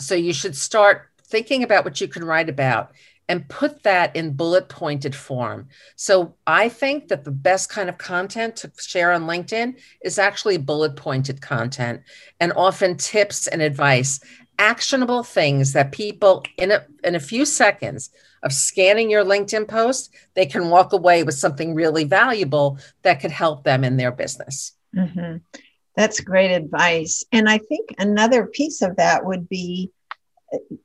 so 0.00 0.14
you 0.14 0.32
should 0.32 0.56
start 0.56 1.08
thinking 1.28 1.62
about 1.62 1.84
what 1.84 2.00
you 2.00 2.08
can 2.08 2.24
write 2.24 2.48
about 2.48 2.92
and 3.28 3.48
put 3.48 3.82
that 3.82 4.16
in 4.16 4.32
bullet 4.32 4.68
pointed 4.68 5.14
form. 5.14 5.68
So 5.96 6.34
I 6.46 6.68
think 6.68 7.08
that 7.08 7.24
the 7.24 7.30
best 7.30 7.68
kind 7.68 7.88
of 7.88 7.98
content 7.98 8.56
to 8.56 8.72
share 8.78 9.12
on 9.12 9.24
LinkedIn 9.24 9.78
is 10.02 10.18
actually 10.18 10.56
bullet 10.56 10.96
pointed 10.96 11.42
content 11.42 12.02
and 12.40 12.52
often 12.56 12.96
tips 12.96 13.46
and 13.46 13.60
advice, 13.60 14.20
actionable 14.58 15.22
things 15.22 15.74
that 15.74 15.92
people 15.92 16.42
in 16.56 16.70
a, 16.70 16.86
in 17.04 17.14
a 17.14 17.20
few 17.20 17.44
seconds 17.44 18.10
of 18.42 18.52
scanning 18.52 19.10
your 19.10 19.24
LinkedIn 19.24 19.68
post, 19.68 20.14
they 20.34 20.46
can 20.46 20.70
walk 20.70 20.92
away 20.92 21.22
with 21.22 21.34
something 21.34 21.74
really 21.74 22.04
valuable 22.04 22.78
that 23.02 23.20
could 23.20 23.30
help 23.30 23.64
them 23.64 23.84
in 23.84 23.96
their 23.96 24.12
business. 24.12 24.72
Mm-hmm. 24.96 25.38
That's 25.96 26.20
great 26.20 26.52
advice. 26.52 27.24
And 27.32 27.48
I 27.48 27.58
think 27.58 27.90
another 27.98 28.46
piece 28.46 28.82
of 28.82 28.96
that 28.96 29.26
would 29.26 29.48
be 29.48 29.90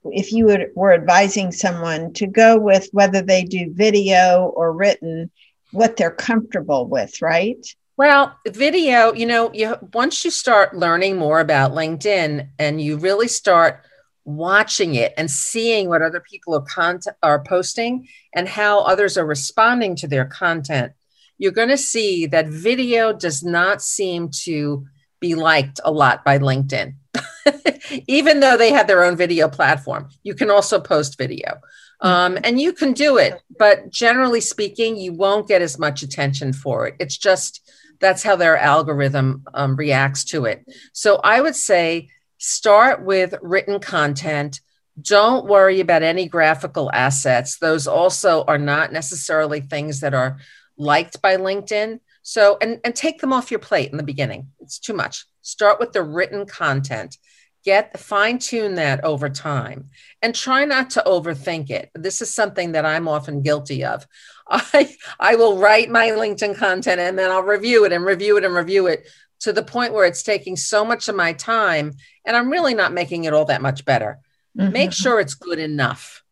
if 0.05 0.31
you 0.31 0.45
would, 0.45 0.67
were 0.75 0.93
advising 0.93 1.51
someone 1.51 2.13
to 2.13 2.27
go 2.27 2.59
with 2.59 2.89
whether 2.91 3.21
they 3.21 3.43
do 3.43 3.73
video 3.73 4.51
or 4.55 4.73
written, 4.73 5.31
what 5.71 5.97
they're 5.97 6.11
comfortable 6.11 6.87
with, 6.87 7.21
right? 7.21 7.65
Well, 7.95 8.37
video, 8.47 9.13
you 9.13 9.25
know, 9.25 9.51
you 9.53 9.75
once 9.93 10.25
you 10.25 10.31
start 10.31 10.75
learning 10.75 11.17
more 11.17 11.39
about 11.39 11.73
LinkedIn 11.73 12.49
and 12.57 12.81
you 12.81 12.97
really 12.97 13.27
start 13.27 13.83
watching 14.25 14.95
it 14.95 15.13
and 15.17 15.29
seeing 15.29 15.89
what 15.89 16.01
other 16.01 16.19
people 16.21 16.55
are 16.55 16.61
content 16.61 17.15
are 17.21 17.43
posting 17.43 18.07
and 18.33 18.47
how 18.47 18.79
others 18.79 19.17
are 19.17 19.25
responding 19.25 19.95
to 19.97 20.07
their 20.07 20.25
content, 20.25 20.93
you're 21.37 21.51
going 21.51 21.69
to 21.69 21.77
see 21.77 22.25
that 22.25 22.47
video 22.47 23.13
does 23.13 23.43
not 23.43 23.81
seem 23.81 24.29
to 24.29 24.85
be 25.19 25.35
liked 25.35 25.79
a 25.83 25.91
lot 25.91 26.25
by 26.25 26.39
LinkedIn. 26.39 26.95
Even 28.07 28.39
though 28.39 28.57
they 28.57 28.71
have 28.71 28.87
their 28.87 29.03
own 29.03 29.15
video 29.15 29.47
platform, 29.47 30.09
you 30.23 30.33
can 30.33 30.49
also 30.49 30.79
post 30.79 31.17
video. 31.17 31.59
Um, 32.01 32.37
and 32.43 32.59
you 32.59 32.73
can 32.73 32.93
do 32.93 33.17
it, 33.17 33.41
but 33.57 33.89
generally 33.89 34.41
speaking, 34.41 34.97
you 34.97 35.13
won't 35.13 35.47
get 35.47 35.61
as 35.61 35.79
much 35.79 36.03
attention 36.03 36.51
for 36.51 36.87
it. 36.87 36.95
It's 36.99 37.17
just 37.17 37.61
that's 37.99 38.23
how 38.23 38.35
their 38.35 38.57
algorithm 38.57 39.45
um, 39.53 39.75
reacts 39.77 40.25
to 40.25 40.45
it. 40.45 40.65
So 40.91 41.21
I 41.23 41.39
would 41.39 41.55
say 41.55 42.09
start 42.37 43.03
with 43.03 43.35
written 43.41 43.79
content. 43.79 44.59
Don't 45.01 45.47
worry 45.47 45.79
about 45.79 46.03
any 46.03 46.27
graphical 46.27 46.91
assets. 46.91 47.57
Those 47.57 47.87
also 47.87 48.43
are 48.43 48.57
not 48.57 48.91
necessarily 48.91 49.61
things 49.61 50.01
that 50.01 50.13
are 50.13 50.37
liked 50.77 51.21
by 51.21 51.37
LinkedIn. 51.37 52.01
So, 52.21 52.57
and, 52.61 52.81
and 52.83 52.93
take 52.93 53.21
them 53.21 53.33
off 53.33 53.51
your 53.51 53.61
plate 53.61 53.91
in 53.91 53.97
the 53.97 54.03
beginning. 54.03 54.47
It's 54.59 54.79
too 54.79 54.93
much. 54.93 55.25
Start 55.43 55.79
with 55.79 55.93
the 55.93 56.01
written 56.01 56.47
content. 56.47 57.17
Get 57.63 57.97
fine 57.99 58.39
tune 58.39 58.75
that 58.75 59.03
over 59.03 59.29
time 59.29 59.89
and 60.21 60.33
try 60.33 60.65
not 60.65 60.89
to 60.91 61.03
overthink 61.05 61.69
it. 61.69 61.91
This 61.93 62.21
is 62.21 62.33
something 62.33 62.71
that 62.71 62.85
I'm 62.85 63.07
often 63.07 63.41
guilty 63.41 63.85
of. 63.85 64.07
I, 64.47 64.93
I 65.19 65.35
will 65.35 65.59
write 65.59 65.89
my 65.89 66.09
LinkedIn 66.09 66.57
content 66.57 66.99
and 66.99 67.17
then 67.17 67.29
I'll 67.29 67.43
review 67.43 67.85
it 67.85 67.93
and 67.93 68.03
review 68.03 68.37
it 68.37 68.43
and 68.43 68.55
review 68.55 68.87
it 68.87 69.07
to 69.41 69.53
the 69.53 69.63
point 69.63 69.93
where 69.93 70.05
it's 70.05 70.23
taking 70.23 70.55
so 70.55 70.83
much 70.83 71.07
of 71.07 71.15
my 71.15 71.33
time 71.33 71.93
and 72.25 72.35
I'm 72.35 72.49
really 72.49 72.73
not 72.73 72.91
making 72.91 73.25
it 73.25 73.33
all 73.33 73.45
that 73.45 73.61
much 73.61 73.85
better. 73.85 74.19
Mm-hmm. 74.57 74.73
Make 74.73 74.91
sure 74.91 75.19
it's 75.19 75.35
good 75.35 75.59
enough. 75.59 76.23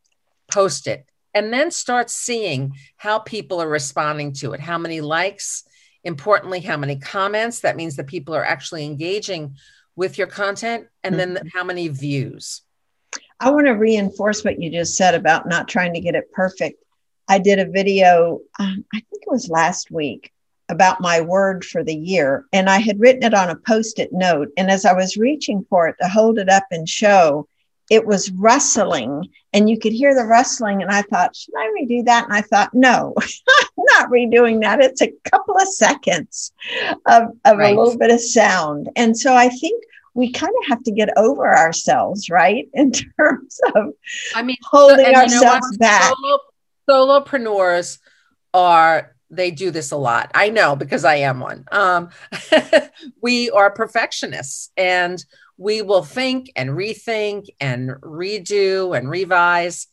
Post 0.49 0.87
it 0.87 1.05
and 1.33 1.51
then 1.53 1.71
start 1.71 2.09
seeing 2.09 2.73
how 2.97 3.19
people 3.19 3.61
are 3.61 3.69
responding 3.69 4.33
to 4.33 4.53
it. 4.53 4.59
How 4.59 4.77
many 4.77 5.01
likes? 5.01 5.63
Importantly, 6.03 6.59
how 6.59 6.77
many 6.77 6.95
comments? 6.97 7.59
That 7.61 7.75
means 7.75 7.95
that 7.95 8.07
people 8.07 8.35
are 8.35 8.45
actually 8.45 8.85
engaging 8.85 9.55
with 9.95 10.17
your 10.17 10.27
content. 10.27 10.87
And 11.03 11.15
mm-hmm. 11.15 11.33
then 11.33 11.49
how 11.53 11.63
many 11.63 11.87
views? 11.87 12.61
I 13.39 13.49
want 13.51 13.67
to 13.67 13.71
reinforce 13.71 14.43
what 14.43 14.61
you 14.61 14.69
just 14.69 14.95
said 14.95 15.15
about 15.15 15.47
not 15.47 15.67
trying 15.67 15.93
to 15.93 15.99
get 15.99 16.15
it 16.15 16.31
perfect. 16.31 16.83
I 17.27 17.39
did 17.39 17.59
a 17.59 17.65
video, 17.69 18.39
um, 18.59 18.85
I 18.93 18.97
think 18.97 19.23
it 19.23 19.31
was 19.31 19.49
last 19.49 19.91
week, 19.91 20.31
about 20.69 21.01
my 21.01 21.21
word 21.21 21.65
for 21.65 21.83
the 21.83 21.95
year. 21.95 22.45
And 22.53 22.69
I 22.69 22.79
had 22.79 22.99
written 22.99 23.23
it 23.23 23.33
on 23.33 23.49
a 23.49 23.55
post 23.55 23.99
it 23.99 24.11
note. 24.11 24.49
And 24.57 24.69
as 24.71 24.85
I 24.85 24.93
was 24.93 25.17
reaching 25.17 25.65
for 25.69 25.87
it 25.87 25.95
to 26.01 26.07
hold 26.07 26.39
it 26.39 26.49
up 26.49 26.63
and 26.71 26.87
show, 26.87 27.47
it 27.89 28.05
was 28.05 28.31
rustling 28.31 29.27
and 29.53 29.69
you 29.69 29.77
could 29.79 29.91
hear 29.91 30.15
the 30.15 30.23
rustling. 30.23 30.81
And 30.81 30.91
I 30.91 31.01
thought, 31.03 31.35
should 31.35 31.53
I 31.57 31.73
redo 31.79 32.05
that? 32.05 32.25
And 32.25 32.33
I 32.33 32.41
thought, 32.41 32.73
no, 32.73 33.13
I'm 33.19 33.85
not 33.97 34.09
redoing 34.09 34.61
that. 34.61 34.81
It's 34.81 35.01
a 35.01 35.13
couple 35.29 35.57
of 35.57 35.67
seconds 35.67 36.53
of, 37.05 37.23
of 37.45 37.57
right. 37.57 37.75
a 37.75 37.79
little 37.79 37.97
bit 37.97 38.11
of 38.11 38.21
sound. 38.21 38.89
And 38.95 39.17
so 39.17 39.35
I 39.35 39.49
think 39.49 39.83
we 40.13 40.31
kind 40.31 40.53
of 40.61 40.69
have 40.69 40.83
to 40.83 40.91
get 40.91 41.09
over 41.17 41.55
ourselves, 41.55 42.29
right? 42.29 42.69
In 42.73 42.91
terms 42.91 43.59
of 43.75 43.93
I 44.35 44.43
mean 44.43 44.57
holding 44.63 45.05
ourselves 45.15 45.67
you 45.71 45.77
know 45.77 45.77
back. 45.79 46.13
Solo, 46.87 47.21
solopreneurs 47.21 47.99
are 48.53 49.15
they 49.29 49.49
do 49.49 49.71
this 49.71 49.91
a 49.91 49.97
lot. 49.97 50.29
I 50.35 50.49
know 50.49 50.75
because 50.75 51.05
I 51.05 51.15
am 51.15 51.39
one. 51.39 51.65
Um, 51.71 52.09
we 53.21 53.49
are 53.51 53.71
perfectionists 53.71 54.71
and 54.75 55.23
we 55.61 55.83
will 55.83 56.03
think 56.03 56.51
and 56.55 56.71
rethink 56.71 57.45
and 57.59 57.91
redo 58.01 58.97
and 58.97 59.07
revise. 59.07 59.85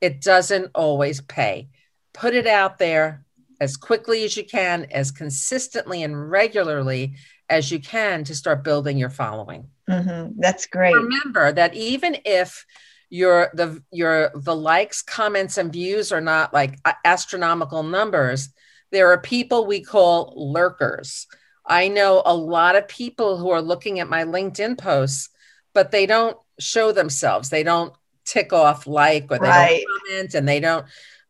It 0.00 0.20
doesn't 0.20 0.70
always 0.72 1.20
pay. 1.20 1.68
Put 2.14 2.34
it 2.34 2.46
out 2.46 2.78
there 2.78 3.24
as 3.60 3.76
quickly 3.76 4.22
as 4.22 4.36
you 4.36 4.44
can, 4.44 4.84
as 4.84 5.10
consistently 5.10 6.04
and 6.04 6.30
regularly 6.30 7.16
as 7.48 7.72
you 7.72 7.80
can 7.80 8.22
to 8.22 8.36
start 8.36 8.62
building 8.62 8.98
your 8.98 9.10
following. 9.10 9.66
Mm-hmm. 9.90 10.38
That's 10.38 10.66
great. 10.66 10.94
Remember 10.94 11.50
that 11.50 11.74
even 11.74 12.18
if 12.24 12.64
your 13.10 13.50
the 13.52 13.82
your 13.90 14.30
the 14.32 14.54
likes, 14.54 15.02
comments, 15.02 15.58
and 15.58 15.72
views 15.72 16.12
are 16.12 16.20
not 16.20 16.54
like 16.54 16.78
astronomical 17.04 17.82
numbers, 17.82 18.50
there 18.92 19.10
are 19.10 19.20
people 19.20 19.66
we 19.66 19.80
call 19.80 20.32
lurkers. 20.36 21.26
I 21.66 21.88
know 21.88 22.22
a 22.24 22.34
lot 22.34 22.76
of 22.76 22.88
people 22.88 23.36
who 23.36 23.50
are 23.50 23.62
looking 23.62 24.00
at 24.00 24.08
my 24.08 24.24
LinkedIn 24.24 24.78
posts, 24.78 25.30
but 25.74 25.90
they 25.90 26.06
don't 26.06 26.36
show 26.58 26.92
themselves. 26.92 27.50
They 27.50 27.62
don't 27.62 27.92
tick 28.24 28.52
off 28.52 28.86
like 28.86 29.26
or 29.30 29.38
they 29.38 29.48
right. 29.48 29.84
don't 29.86 30.00
comment 30.08 30.34
and 30.34 30.48
they 30.48 30.60
don't 30.60 30.86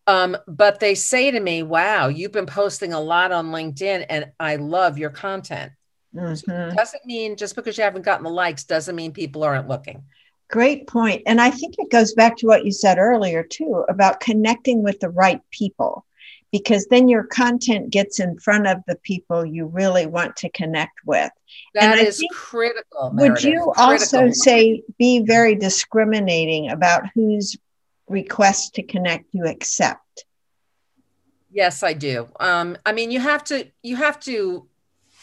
um, 0.07 0.37
but 0.47 0.79
they 0.79 0.95
say 0.95 1.31
to 1.31 1.41
me, 1.41 1.63
wow, 1.63 2.09
you've 2.09 2.33
been 2.33 2.47
posting 2.47 2.93
a 2.93 3.01
lot 3.01 3.33
on 3.33 3.51
LinkedIn 3.51 4.07
and 4.09 4.31
I 4.39 4.57
love 4.57 4.99
your 4.99 5.11
content. 5.11 5.73
Mm-hmm. 6.15 6.35
So 6.35 6.75
doesn't 6.75 7.05
mean 7.05 7.37
just 7.37 7.57
because 7.57 7.77
you 7.77 7.85
haven't 7.85 8.05
gotten 8.05 8.25
the 8.25 8.31
likes 8.31 8.65
doesn't 8.65 8.95
mean 8.95 9.13
people 9.13 9.43
aren't 9.43 9.69
looking. 9.69 10.05
Great 10.49 10.87
point. 10.87 11.23
And 11.27 11.41
I 11.41 11.51
think 11.51 11.75
it 11.79 11.91
goes 11.91 12.15
back 12.15 12.37
to 12.37 12.47
what 12.47 12.65
you 12.65 12.71
said 12.71 12.99
earlier, 12.99 13.43
too, 13.43 13.85
about 13.89 14.21
connecting 14.21 14.85
with 14.85 15.01
the 15.01 15.11
right 15.11 15.41
people, 15.51 16.06
because 16.53 16.87
then 16.87 17.09
your 17.09 17.25
content 17.25 17.91
gets 17.91 18.21
in 18.21 18.39
front 18.39 18.67
of 18.67 18.79
the 18.87 18.97
people 18.97 19.45
you 19.45 19.67
really 19.67 20.07
want 20.07 20.37
to 20.37 20.49
connect 20.51 21.01
with. 21.05 21.31
That 21.75 21.99
and 21.99 22.07
is 22.07 22.25
critical. 22.33 23.11
Meredith. 23.13 23.45
Would 23.45 23.45
you 23.45 23.73
critical. 23.73 23.75
also 23.77 24.31
say 24.31 24.83
be 24.99 25.23
very 25.23 25.55
discriminating 25.55 26.71
about 26.71 27.05
whose 27.15 27.57
request 28.09 28.75
to 28.75 28.83
connect 28.83 29.27
you 29.33 29.47
accept? 29.47 30.25
Yes, 31.51 31.83
I 31.83 31.95
do. 31.95 32.29
Um, 32.39 32.77
I 32.85 32.93
mean, 32.93 33.11
you 33.11 33.21
have 33.21 33.43
to, 33.45 33.67
you 33.83 33.97
have 33.97 34.21
to, 34.21 34.69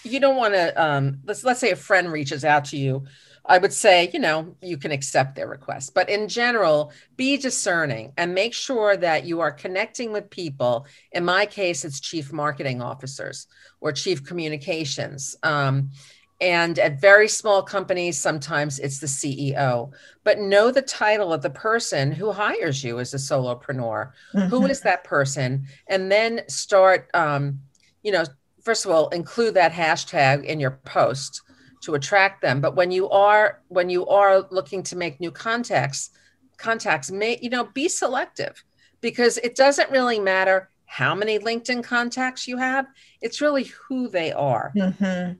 you 0.03 0.19
don't 0.19 0.35
want 0.35 0.53
to, 0.53 0.83
um, 0.83 1.19
let's, 1.25 1.43
let's 1.43 1.59
say 1.59 1.71
a 1.71 1.75
friend 1.75 2.11
reaches 2.11 2.43
out 2.43 2.65
to 2.65 2.77
you. 2.77 3.05
I 3.45 3.57
would 3.57 3.73
say, 3.73 4.09
you 4.13 4.19
know, 4.19 4.55
you 4.61 4.77
can 4.77 4.91
accept 4.91 5.35
their 5.35 5.47
request, 5.47 5.93
but 5.93 6.09
in 6.09 6.29
general, 6.29 6.93
be 7.17 7.37
discerning 7.37 8.13
and 8.17 8.33
make 8.33 8.53
sure 8.53 8.95
that 8.95 9.25
you 9.25 9.41
are 9.41 9.51
connecting 9.51 10.13
with 10.13 10.29
people. 10.29 10.87
In 11.11 11.25
my 11.25 11.45
case, 11.45 11.83
it's 11.83 11.99
chief 11.99 12.31
marketing 12.31 12.81
officers 12.81 13.47
or 13.81 13.91
chief 13.91 14.23
communications. 14.23 15.35
Um, 15.43 15.91
and 16.39 16.79
at 16.79 16.99
very 16.99 17.27
small 17.27 17.63
companies, 17.63 18.19
sometimes 18.19 18.79
it's 18.79 18.99
the 18.99 19.07
CEO. 19.07 19.91
But 20.23 20.39
know 20.39 20.71
the 20.71 20.81
title 20.81 21.31
of 21.31 21.41
the 21.41 21.49
person 21.49 22.11
who 22.11 22.31
hires 22.31 22.83
you 22.83 22.99
as 22.99 23.13
a 23.13 23.17
solopreneur. 23.17 24.11
Mm-hmm. 24.33 24.47
Who 24.47 24.65
is 24.65 24.81
that 24.81 25.03
person? 25.03 25.67
And 25.87 26.11
then 26.11 26.41
start, 26.47 27.09
um, 27.13 27.59
you 28.03 28.11
know, 28.11 28.25
first 28.61 28.85
of 28.85 28.91
all, 28.91 29.09
include 29.09 29.53
that 29.53 29.73
hashtag 29.73 30.45
in 30.45 30.59
your 30.59 30.71
post 30.71 31.41
to 31.83 31.95
attract 31.95 32.41
them. 32.41 32.61
But 32.61 32.75
when 32.75 32.91
you 32.91 33.09
are 33.09 33.61
when 33.67 33.89
you 33.89 34.07
are 34.07 34.45
looking 34.49 34.83
to 34.83 34.95
make 34.95 35.19
new 35.19 35.31
contacts, 35.31 36.11
contacts 36.57 37.11
may 37.11 37.39
you 37.41 37.49
know 37.49 37.65
be 37.65 37.87
selective 37.87 38.63
because 39.01 39.37
it 39.39 39.55
doesn't 39.55 39.91
really 39.91 40.19
matter 40.19 40.69
how 40.85 41.15
many 41.15 41.39
LinkedIn 41.39 41.83
contacts 41.83 42.47
you 42.47 42.57
have. 42.57 42.85
It's 43.21 43.41
really 43.41 43.63
who 43.63 44.07
they 44.07 44.31
are. 44.31 44.71
Mm-hmm. 44.75 45.33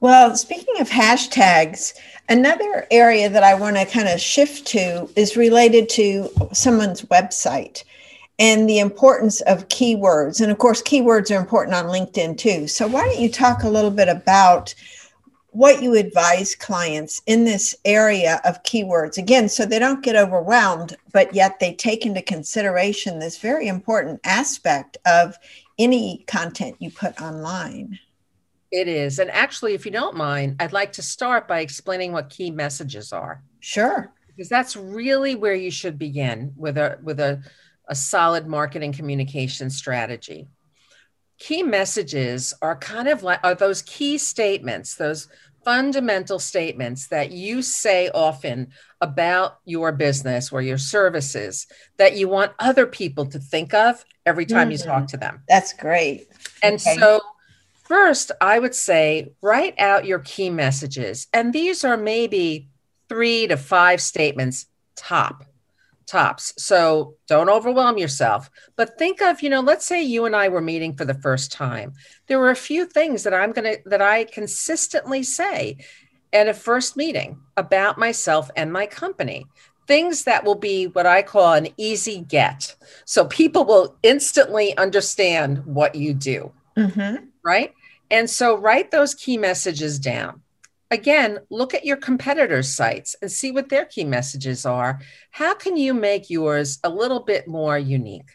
Well, 0.00 0.36
speaking 0.36 0.80
of 0.80 0.88
hashtags, 0.88 1.94
another 2.28 2.86
area 2.90 3.28
that 3.28 3.42
I 3.42 3.54
want 3.54 3.76
to 3.76 3.84
kind 3.84 4.08
of 4.08 4.20
shift 4.20 4.66
to 4.68 5.08
is 5.16 5.36
related 5.36 5.88
to 5.90 6.30
someone's 6.52 7.02
website 7.02 7.82
and 8.38 8.68
the 8.68 8.78
importance 8.78 9.40
of 9.42 9.68
keywords. 9.68 10.40
And 10.40 10.52
of 10.52 10.58
course, 10.58 10.82
keywords 10.82 11.34
are 11.34 11.40
important 11.40 11.74
on 11.74 11.86
LinkedIn 11.86 12.38
too. 12.38 12.68
So, 12.68 12.86
why 12.86 13.04
don't 13.06 13.20
you 13.20 13.30
talk 13.30 13.62
a 13.62 13.68
little 13.68 13.90
bit 13.90 14.08
about 14.08 14.74
what 15.56 15.82
you 15.82 15.94
advise 15.94 16.54
clients 16.54 17.22
in 17.26 17.44
this 17.44 17.74
area 17.86 18.40
of 18.44 18.62
keywords? 18.62 19.16
Again, 19.16 19.48
so 19.48 19.64
they 19.64 19.78
don't 19.78 20.02
get 20.02 20.14
overwhelmed, 20.14 20.96
but 21.12 21.34
yet 21.34 21.58
they 21.60 21.72
take 21.72 22.04
into 22.04 22.20
consideration 22.20 23.18
this 23.18 23.38
very 23.38 23.66
important 23.66 24.20
aspect 24.24 24.98
of 25.06 25.38
any 25.78 26.24
content 26.26 26.76
you 26.78 26.90
put 26.90 27.20
online. 27.22 27.98
It 28.70 28.86
is. 28.86 29.18
And 29.18 29.30
actually, 29.30 29.72
if 29.72 29.86
you 29.86 29.92
don't 29.92 30.16
mind, 30.16 30.56
I'd 30.60 30.74
like 30.74 30.92
to 30.92 31.02
start 31.02 31.48
by 31.48 31.60
explaining 31.60 32.12
what 32.12 32.28
key 32.28 32.50
messages 32.50 33.12
are. 33.12 33.42
Sure. 33.60 34.12
Because 34.26 34.50
that's 34.50 34.76
really 34.76 35.36
where 35.36 35.54
you 35.54 35.70
should 35.70 35.98
begin 35.98 36.52
with 36.56 36.76
a 36.76 36.98
with 37.02 37.18
a, 37.20 37.42
a 37.88 37.94
solid 37.94 38.46
marketing 38.46 38.92
communication 38.92 39.70
strategy. 39.70 40.48
Key 41.38 41.62
messages 41.62 42.52
are 42.60 42.76
kind 42.76 43.08
of 43.08 43.22
like 43.22 43.40
are 43.42 43.54
those 43.54 43.80
key 43.82 44.18
statements, 44.18 44.96
those 44.96 45.28
fundamental 45.66 46.38
statements 46.38 47.08
that 47.08 47.32
you 47.32 47.60
say 47.60 48.08
often 48.14 48.68
about 49.00 49.58
your 49.64 49.90
business 49.90 50.52
or 50.52 50.62
your 50.62 50.78
services 50.78 51.66
that 51.98 52.16
you 52.16 52.28
want 52.28 52.52
other 52.60 52.86
people 52.86 53.26
to 53.26 53.40
think 53.40 53.74
of 53.74 54.04
every 54.24 54.46
time 54.46 54.68
mm-hmm. 54.68 54.72
you 54.72 54.78
talk 54.78 55.08
to 55.08 55.16
them. 55.16 55.42
That's 55.48 55.72
great. 55.74 56.28
And 56.62 56.76
okay. 56.76 56.96
so 56.96 57.20
First, 57.86 58.32
I 58.40 58.58
would 58.58 58.74
say 58.74 59.32
write 59.40 59.78
out 59.78 60.06
your 60.06 60.18
key 60.18 60.50
messages. 60.50 61.28
And 61.32 61.52
these 61.52 61.84
are 61.84 61.96
maybe 61.96 62.68
three 63.08 63.46
to 63.46 63.56
five 63.56 64.00
statements 64.00 64.66
top, 64.96 65.44
tops. 66.06 66.52
So 66.56 67.14
don't 67.26 67.48
overwhelm 67.48 67.98
yourself. 67.98 68.50
But 68.76 68.98
think 68.98 69.20
of, 69.20 69.42
you 69.42 69.50
know, 69.50 69.60
let's 69.60 69.86
say 69.86 70.02
you 70.02 70.24
and 70.24 70.36
I 70.36 70.48
were 70.48 70.60
meeting 70.60 70.96
for 70.96 71.04
the 71.04 71.14
first 71.14 71.52
time. 71.52 71.92
There 72.28 72.38
were 72.38 72.50
a 72.50 72.56
few 72.56 72.86
things 72.86 73.24
that 73.24 73.34
I'm 73.34 73.52
going 73.52 73.76
to, 73.76 73.82
that 73.86 74.02
I 74.02 74.24
consistently 74.24 75.22
say 75.22 75.78
at 76.32 76.48
a 76.48 76.54
first 76.54 76.96
meeting 76.96 77.40
about 77.56 77.98
myself 77.98 78.50
and 78.56 78.72
my 78.72 78.86
company 78.86 79.46
things 79.86 80.24
that 80.24 80.44
will 80.44 80.56
be 80.56 80.86
what 80.86 81.06
I 81.06 81.22
call 81.22 81.54
an 81.54 81.68
easy 81.76 82.20
get. 82.20 82.74
So 83.04 83.26
people 83.26 83.64
will 83.64 83.96
instantly 84.02 84.76
understand 84.76 85.64
what 85.64 85.94
you 85.94 86.14
do. 86.14 86.52
Mm-hmm. 86.76 87.26
Right. 87.44 87.72
And 88.10 88.28
so 88.28 88.56
write 88.56 88.90
those 88.90 89.14
key 89.14 89.38
messages 89.38 89.98
down. 89.98 90.42
Again, 90.90 91.40
look 91.50 91.74
at 91.74 91.84
your 91.84 91.96
competitors' 91.96 92.74
sites 92.74 93.16
and 93.20 93.30
see 93.30 93.50
what 93.50 93.68
their 93.68 93.84
key 93.84 94.04
messages 94.04 94.64
are. 94.64 95.00
How 95.30 95.54
can 95.54 95.76
you 95.76 95.92
make 95.94 96.30
yours 96.30 96.78
a 96.84 96.88
little 96.88 97.20
bit 97.20 97.48
more 97.48 97.76
unique? 97.76 98.30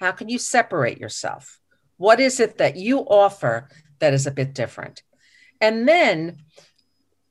How 0.00 0.10
can 0.10 0.28
you 0.28 0.38
separate 0.38 0.98
yourself? 0.98 1.60
What 1.96 2.18
is 2.18 2.40
it 2.40 2.58
that 2.58 2.76
you 2.76 2.98
offer 3.00 3.68
that 4.00 4.12
is 4.12 4.26
a 4.26 4.32
bit 4.32 4.54
different? 4.54 5.02
And 5.60 5.88
then 5.88 6.38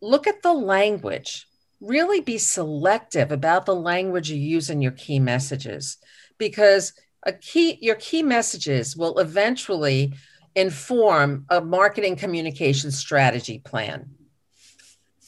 look 0.02 0.28
at 0.28 0.42
the 0.42 0.54
language. 0.54 1.46
Really 1.82 2.22
be 2.22 2.38
selective 2.38 3.34
about 3.34 3.66
the 3.66 3.76
language 3.76 4.32
you 4.32 4.38
use 4.38 4.70
in 4.70 4.82
your 4.82 4.94
key 4.94 5.20
messages 5.20 5.98
because 6.38 6.94
a 7.26 7.34
key 7.34 7.78
your 7.82 7.96
key 7.96 8.24
messages 8.24 8.96
will 8.96 9.20
eventually 9.20 10.14
inform 10.56 11.46
a 11.50 11.60
marketing 11.60 12.16
communication 12.16 12.92
strategy 12.92 13.60
plan. 13.60 14.10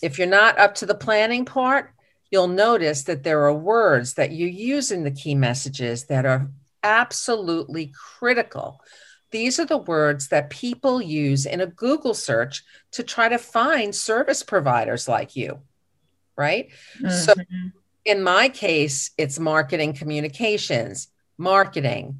If 0.05 0.19
you're 0.19 0.27
not 0.27 0.59
up 0.59 0.75
to 0.75 0.85
the 0.85 0.93
planning 0.93 1.45
part, 1.45 1.91
you'll 2.29 2.47
notice 2.47 3.05
that 3.05 3.23
there 3.23 3.43
are 3.45 3.53
words 3.53 4.13
that 4.13 4.29
you 4.29 4.45
use 4.45 4.91
in 4.91 5.03
the 5.03 5.09
key 5.09 5.33
messages 5.33 6.03
that 6.05 6.27
are 6.27 6.51
absolutely 6.83 7.91
critical. 8.19 8.81
These 9.31 9.59
are 9.59 9.65
the 9.65 9.79
words 9.79 10.27
that 10.27 10.51
people 10.51 11.01
use 11.01 11.47
in 11.47 11.59
a 11.59 11.65
Google 11.65 12.13
search 12.13 12.63
to 12.91 13.01
try 13.01 13.29
to 13.29 13.39
find 13.39 13.95
service 13.95 14.43
providers 14.43 15.07
like 15.07 15.35
you, 15.35 15.61
right? 16.37 16.69
Mm-hmm. 16.99 17.09
So, 17.09 17.33
in 18.05 18.21
my 18.21 18.49
case, 18.49 19.09
it's 19.17 19.39
marketing 19.39 19.93
communications, 19.93 21.07
marketing, 21.35 22.19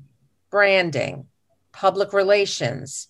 branding, 0.50 1.28
public 1.72 2.14
relations, 2.14 3.10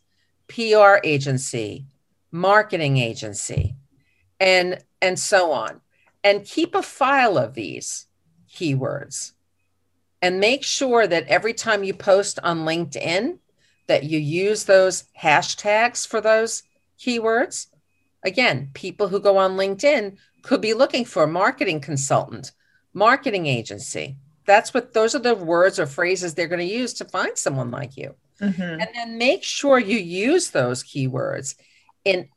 PR 0.50 0.98
agency, 1.06 1.86
marketing 2.30 2.98
agency, 2.98 3.75
and, 4.40 4.84
and 5.02 5.18
so 5.18 5.52
on. 5.52 5.82
And 6.24 6.46
keep 6.46 6.74
a 6.74 6.82
file 6.82 7.38
of 7.38 7.54
these 7.54 8.08
keywords 8.52 9.34
and 10.22 10.40
make 10.40 10.64
sure 10.64 11.06
that 11.06 11.28
every 11.28 11.54
time 11.54 11.84
you 11.84 11.94
post 11.94 12.40
on 12.42 12.66
LinkedIn 12.66 13.38
that 13.88 14.04
you 14.04 14.20
use 14.20 14.64
those 14.64 15.06
hashtags 15.20 16.08
for 16.08 16.22
those 16.22 16.64
keywords. 17.00 17.68
Again, 18.24 18.70
people 18.74 19.08
who 19.08 19.20
go 19.20 19.38
on 19.38 19.58
LinkedIn 19.58 20.18
could 20.42 20.62
be 20.62 20.74
looking 20.74 21.06
for 21.06 21.24
a 21.24 21.28
marketing 21.28 21.80
consultant, 21.80 22.52
marketing 22.94 23.46
agency. 23.46 24.18
That's 24.46 24.74
what 24.74 24.94
those 24.94 25.16
are 25.16 25.20
the 25.20 25.36
words 25.36 25.80
or 25.80 25.86
phrases 25.86 26.34
they're 26.34 26.48
going 26.48 26.68
to 26.68 26.74
use 26.74 26.94
to 26.96 27.06
find 27.06 27.38
someone 27.38 27.72
like 27.72 27.98
you. 27.98 28.16
Mm-hmm. 28.42 28.62
And 28.62 28.88
then 28.94 29.18
make 29.18 29.44
sure 29.44 29.80
you 29.80 29.98
use 29.98 30.50
those 30.50 30.84
keywords 30.84 31.56
in 32.04 32.30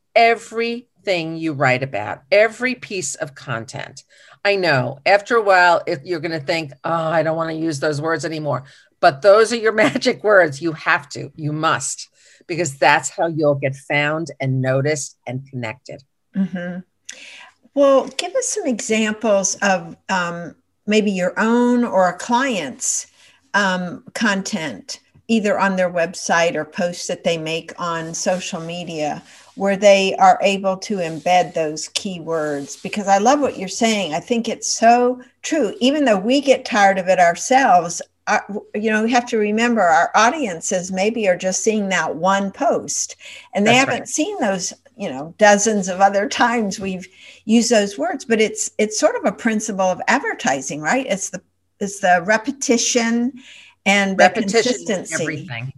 everything 1.09 1.37
you 1.39 1.55
write 1.55 1.83
about, 1.83 2.23
every 2.31 2.75
piece 2.75 3.15
of 3.15 3.35
content. 3.35 4.05
I 4.45 4.57
know 4.57 4.99
after 5.07 5.37
a 5.37 5.43
while, 5.43 5.83
if 5.87 6.01
you're 6.05 6.21
going 6.21 6.39
to 6.39 6.47
think, 6.47 6.73
oh, 6.85 6.93
I 6.93 7.23
don't 7.23 7.37
want 7.37 7.51
to 7.51 7.57
use 7.57 7.81
those 7.81 8.01
words 8.01 8.27
anymore. 8.27 8.65
But 9.01 9.23
those 9.23 9.53
are 9.53 9.57
your 9.57 9.73
magic 9.87 10.23
words. 10.23 10.61
You 10.61 10.73
have 10.73 11.09
to, 11.11 11.33
you 11.35 11.53
must, 11.53 12.09
because 12.47 12.77
that's 12.77 13.09
how 13.09 13.27
you'll 13.27 13.55
get 13.55 13.75
found 13.75 14.31
and 14.39 14.61
noticed 14.61 15.17
and 15.27 15.49
connected. 15.49 16.03
Mm-hmm. 16.37 16.81
Well, 17.75 18.09
give 18.09 18.35
us 18.35 18.47
some 18.49 18.67
examples 18.67 19.57
of 19.63 19.97
um, 20.11 20.57
maybe 20.87 21.11
your 21.11 21.33
own 21.39 21.85
or 21.85 22.11
a 22.11 22.19
client's 22.19 23.07
um, 23.55 24.05
content, 24.15 25.01
either 25.27 25.59
on 25.59 25.77
their 25.77 25.91
website 25.91 26.55
or 26.55 26.67
posts 26.67 27.07
that 27.07 27.25
they 27.25 27.39
make 27.39 27.73
on 27.81 28.13
social 28.13 28.61
media, 28.61 29.23
where 29.59 29.77
they 29.77 30.15
are 30.17 30.39
able 30.41 30.77
to 30.77 30.99
embed 30.99 31.53
those 31.53 31.89
keywords. 31.89 32.81
Because 32.81 33.09
I 33.09 33.19
love 33.19 33.41
what 33.41 33.59
you're 33.59 33.69
saying. 33.69 34.15
I 34.15 34.21
think 34.21 34.49
it's 34.49 34.71
so 34.71 35.21
true. 35.43 35.75
Even 35.81 36.05
though 36.05 36.17
we 36.19 36.41
get 36.41 36.65
tired 36.65 36.97
of 36.97 37.09
it 37.09 37.19
ourselves, 37.19 38.01
uh, 38.29 38.39
our, 38.49 38.63
you 38.75 38.89
know, 38.89 39.03
we 39.03 39.11
have 39.11 39.27
to 39.27 39.37
remember 39.37 39.81
our 39.81 40.13
audiences 40.15 40.93
maybe 40.93 41.29
are 41.29 41.37
just 41.37 41.65
seeing 41.65 41.89
that 41.89 42.15
one 42.15 42.53
post 42.53 43.17
and 43.53 43.67
they 43.67 43.73
That's 43.73 43.81
haven't 43.81 44.01
right. 44.01 44.09
seen 44.09 44.39
those, 44.41 44.73
you 44.97 45.11
know, 45.11 45.35
dozens 45.39 45.89
of 45.89 46.01
other 46.01 46.29
times 46.29 46.79
we've 46.79 47.09
used 47.45 47.71
those 47.71 47.99
words. 47.99 48.25
But 48.25 48.41
it's 48.41 48.71
it's 48.79 49.01
sort 49.01 49.17
of 49.17 49.25
a 49.25 49.33
principle 49.33 49.87
of 49.87 50.01
advertising, 50.07 50.81
right? 50.81 51.07
It's 51.07 51.31
the 51.31 51.43
it's 51.81 51.99
the 51.99 52.23
repetition 52.25 53.33
and 53.87 54.17
repetition 54.19 54.85
the 54.85 54.95
consistency. 54.95 55.15
everything. 55.15 55.73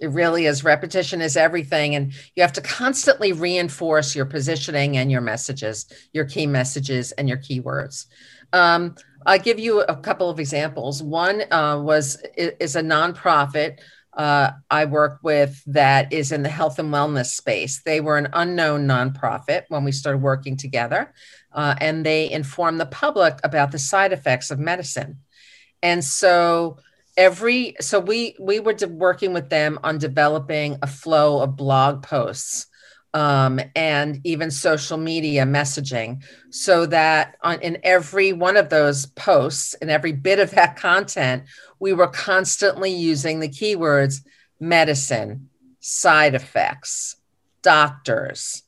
It 0.00 0.10
really 0.10 0.46
is. 0.46 0.64
Repetition 0.64 1.20
is 1.20 1.36
everything. 1.36 1.94
And 1.94 2.12
you 2.34 2.42
have 2.42 2.52
to 2.54 2.60
constantly 2.60 3.32
reinforce 3.32 4.14
your 4.14 4.26
positioning 4.26 4.96
and 4.96 5.10
your 5.10 5.20
messages, 5.20 5.86
your 6.12 6.24
key 6.24 6.46
messages 6.46 7.12
and 7.12 7.28
your 7.28 7.38
keywords. 7.38 8.06
Um, 8.52 8.94
I'll 9.26 9.38
give 9.38 9.58
you 9.58 9.80
a 9.80 9.96
couple 9.96 10.30
of 10.30 10.38
examples. 10.38 11.02
One 11.02 11.42
uh, 11.52 11.80
was 11.82 12.22
is 12.36 12.76
a 12.76 12.82
nonprofit 12.82 13.78
uh, 14.18 14.50
I 14.68 14.84
work 14.86 15.20
with 15.22 15.62
that 15.66 16.12
is 16.12 16.32
in 16.32 16.42
the 16.42 16.48
health 16.48 16.80
and 16.80 16.92
wellness 16.92 17.26
space. 17.26 17.82
They 17.82 18.00
were 18.00 18.18
an 18.18 18.28
unknown 18.32 18.84
nonprofit 18.86 19.62
when 19.68 19.84
we 19.84 19.92
started 19.92 20.22
working 20.22 20.56
together, 20.56 21.14
uh, 21.52 21.76
and 21.80 22.04
they 22.04 22.28
inform 22.28 22.78
the 22.78 22.86
public 22.86 23.38
about 23.44 23.70
the 23.70 23.78
side 23.78 24.12
effects 24.12 24.50
of 24.50 24.58
medicine. 24.58 25.20
And 25.84 26.04
so 26.04 26.78
every 27.18 27.74
so 27.80 27.98
we 27.98 28.36
we 28.38 28.60
were 28.60 28.76
working 28.88 29.34
with 29.34 29.50
them 29.50 29.78
on 29.82 29.98
developing 29.98 30.78
a 30.80 30.86
flow 30.86 31.42
of 31.42 31.56
blog 31.56 32.02
posts 32.02 32.66
um, 33.12 33.58
and 33.74 34.20
even 34.22 34.50
social 34.50 34.96
media 34.96 35.44
messaging 35.44 36.22
so 36.50 36.86
that 36.86 37.34
on, 37.42 37.60
in 37.60 37.78
every 37.82 38.32
one 38.32 38.56
of 38.56 38.68
those 38.68 39.06
posts 39.06 39.74
and 39.82 39.90
every 39.90 40.12
bit 40.12 40.38
of 40.38 40.52
that 40.52 40.76
content 40.76 41.42
we 41.80 41.92
were 41.92 42.06
constantly 42.06 42.92
using 42.92 43.40
the 43.40 43.48
keywords 43.48 44.24
medicine 44.60 45.48
side 45.80 46.36
effects 46.36 47.16
doctors 47.62 48.62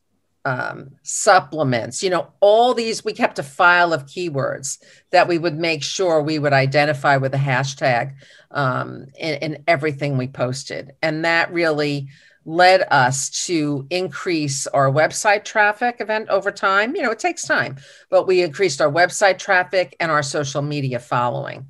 um, 0.44 0.90
supplements 1.02 2.02
you 2.02 2.10
know 2.10 2.28
all 2.40 2.72
these 2.72 3.04
we 3.04 3.12
kept 3.12 3.38
a 3.38 3.42
file 3.42 3.92
of 3.92 4.06
keywords 4.06 4.78
that 5.10 5.28
we 5.28 5.38
would 5.38 5.56
make 5.56 5.82
sure 5.82 6.22
we 6.22 6.38
would 6.38 6.52
identify 6.52 7.16
with 7.16 7.34
a 7.34 7.38
hashtag 7.38 8.14
um, 8.50 9.06
in, 9.18 9.34
in 9.36 9.64
everything 9.68 10.16
we 10.16 10.28
posted 10.28 10.92
and 11.02 11.24
that 11.24 11.52
really 11.52 12.08
led 12.44 12.86
us 12.90 13.30
to 13.46 13.86
increase 13.90 14.66
our 14.68 14.90
website 14.90 15.44
traffic 15.44 15.96
event 16.00 16.28
over 16.30 16.50
time. 16.50 16.96
You 16.96 17.02
know, 17.02 17.10
it 17.10 17.18
takes 17.18 17.42
time, 17.42 17.76
but 18.08 18.26
we 18.26 18.42
increased 18.42 18.80
our 18.80 18.90
website 18.90 19.38
traffic 19.38 19.96
and 20.00 20.10
our 20.10 20.22
social 20.22 20.62
media 20.62 20.98
following. 20.98 21.66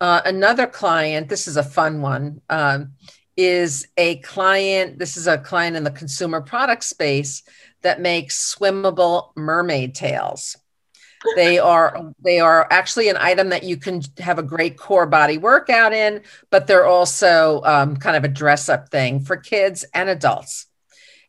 Uh, 0.00 0.22
another 0.24 0.66
client, 0.66 1.28
this 1.28 1.46
is 1.46 1.58
a 1.58 1.62
fun 1.62 2.00
one, 2.00 2.40
um, 2.48 2.92
is 3.40 3.86
a 3.96 4.16
client. 4.16 4.98
This 4.98 5.16
is 5.16 5.26
a 5.26 5.38
client 5.38 5.74
in 5.74 5.84
the 5.84 5.90
consumer 5.90 6.42
product 6.42 6.84
space 6.84 7.42
that 7.80 8.00
makes 8.00 8.54
swimmable 8.54 9.30
mermaid 9.34 9.94
tails. 9.94 10.58
They 11.36 11.58
are 11.58 12.14
they 12.22 12.40
are 12.40 12.66
actually 12.70 13.08
an 13.08 13.16
item 13.18 13.50
that 13.50 13.62
you 13.62 13.76
can 13.76 14.02
have 14.18 14.38
a 14.38 14.42
great 14.42 14.78
core 14.78 15.06
body 15.06 15.38
workout 15.38 15.92
in, 15.92 16.22
but 16.50 16.66
they're 16.66 16.86
also 16.86 17.62
um, 17.64 17.96
kind 17.96 18.16
of 18.16 18.24
a 18.24 18.28
dress 18.28 18.68
up 18.68 18.90
thing 18.90 19.20
for 19.20 19.36
kids 19.36 19.84
and 19.94 20.08
adults. 20.08 20.66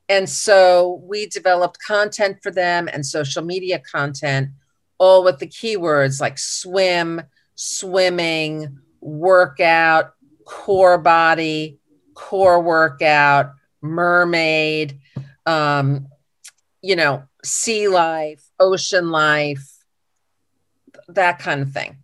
And 0.08 0.30
so 0.30 1.02
we 1.04 1.28
developed 1.28 1.78
content 1.86 2.38
for 2.44 2.52
them 2.52 2.90
and 2.92 3.06
social 3.06 3.44
media 3.44 3.80
content, 3.80 4.50
all 4.98 5.24
with 5.24 5.40
the 5.40 5.48
keywords 5.48 6.20
like 6.20 6.38
swim, 6.38 7.22
swimming, 7.56 8.80
workout, 9.02 10.14
core 10.46 10.98
body, 10.98 11.81
core 12.14 12.62
workout, 12.62 13.54
mermaid, 13.82 15.00
um, 15.46 16.08
you 16.82 16.96
know, 16.96 17.24
sea 17.44 17.88
life, 17.88 18.44
ocean 18.60 19.10
life, 19.10 19.84
that 21.08 21.40
kind 21.40 21.62
of 21.62 21.72
thing. 21.72 21.98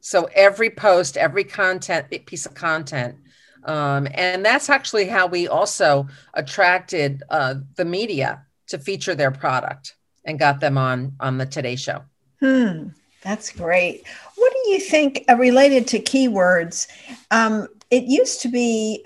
So 0.00 0.28
every 0.34 0.70
post, 0.70 1.16
every 1.16 1.44
content, 1.44 2.10
piece 2.26 2.46
of 2.46 2.54
content, 2.54 3.16
um, 3.64 4.08
and 4.14 4.44
that's 4.44 4.70
actually 4.70 5.06
how 5.06 5.26
we 5.26 5.46
also 5.46 6.08
attracted 6.34 7.22
uh, 7.28 7.56
the 7.76 7.84
media 7.84 8.46
to 8.68 8.78
feature 8.78 9.14
their 9.14 9.30
product 9.30 9.96
and 10.24 10.38
got 10.38 10.60
them 10.60 10.78
on 10.78 11.14
on 11.20 11.38
the 11.38 11.46
Today 11.46 11.76
Show. 11.76 12.02
Hmm, 12.40 12.88
that's 13.22 13.52
great. 13.52 14.04
What 14.36 14.49
do 14.64 14.70
you 14.70 14.80
think 14.80 15.24
uh, 15.28 15.36
related 15.36 15.86
to 15.88 15.98
keywords? 15.98 16.86
Um, 17.30 17.68
it 17.90 18.04
used 18.04 18.40
to 18.42 18.48
be 18.48 19.04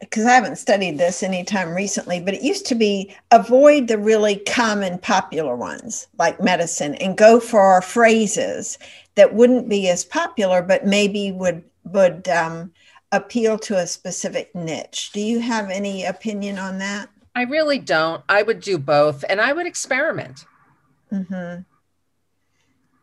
because 0.00 0.24
uh, 0.24 0.28
I 0.28 0.34
haven't 0.34 0.56
studied 0.56 0.98
this 0.98 1.22
anytime 1.22 1.72
recently, 1.74 2.20
but 2.20 2.34
it 2.34 2.42
used 2.42 2.66
to 2.66 2.74
be 2.74 3.14
avoid 3.30 3.86
the 3.86 3.98
really 3.98 4.36
common 4.36 4.98
popular 4.98 5.54
ones 5.54 6.08
like 6.18 6.42
medicine 6.42 6.96
and 6.96 7.16
go 7.16 7.38
for 7.38 7.80
phrases 7.80 8.76
that 9.14 9.34
wouldn't 9.34 9.68
be 9.68 9.88
as 9.88 10.04
popular, 10.04 10.62
but 10.62 10.84
maybe 10.84 11.30
would 11.30 11.62
would 11.84 12.28
um, 12.28 12.72
appeal 13.12 13.58
to 13.58 13.76
a 13.76 13.86
specific 13.86 14.54
niche. 14.54 15.10
Do 15.12 15.20
you 15.20 15.40
have 15.40 15.70
any 15.70 16.04
opinion 16.04 16.58
on 16.58 16.78
that? 16.78 17.08
I 17.34 17.42
really 17.42 17.78
don't. 17.78 18.24
I 18.28 18.42
would 18.42 18.60
do 18.60 18.78
both, 18.78 19.24
and 19.28 19.40
I 19.40 19.52
would 19.52 19.66
experiment. 19.66 20.44
Mm-hmm. 21.12 21.62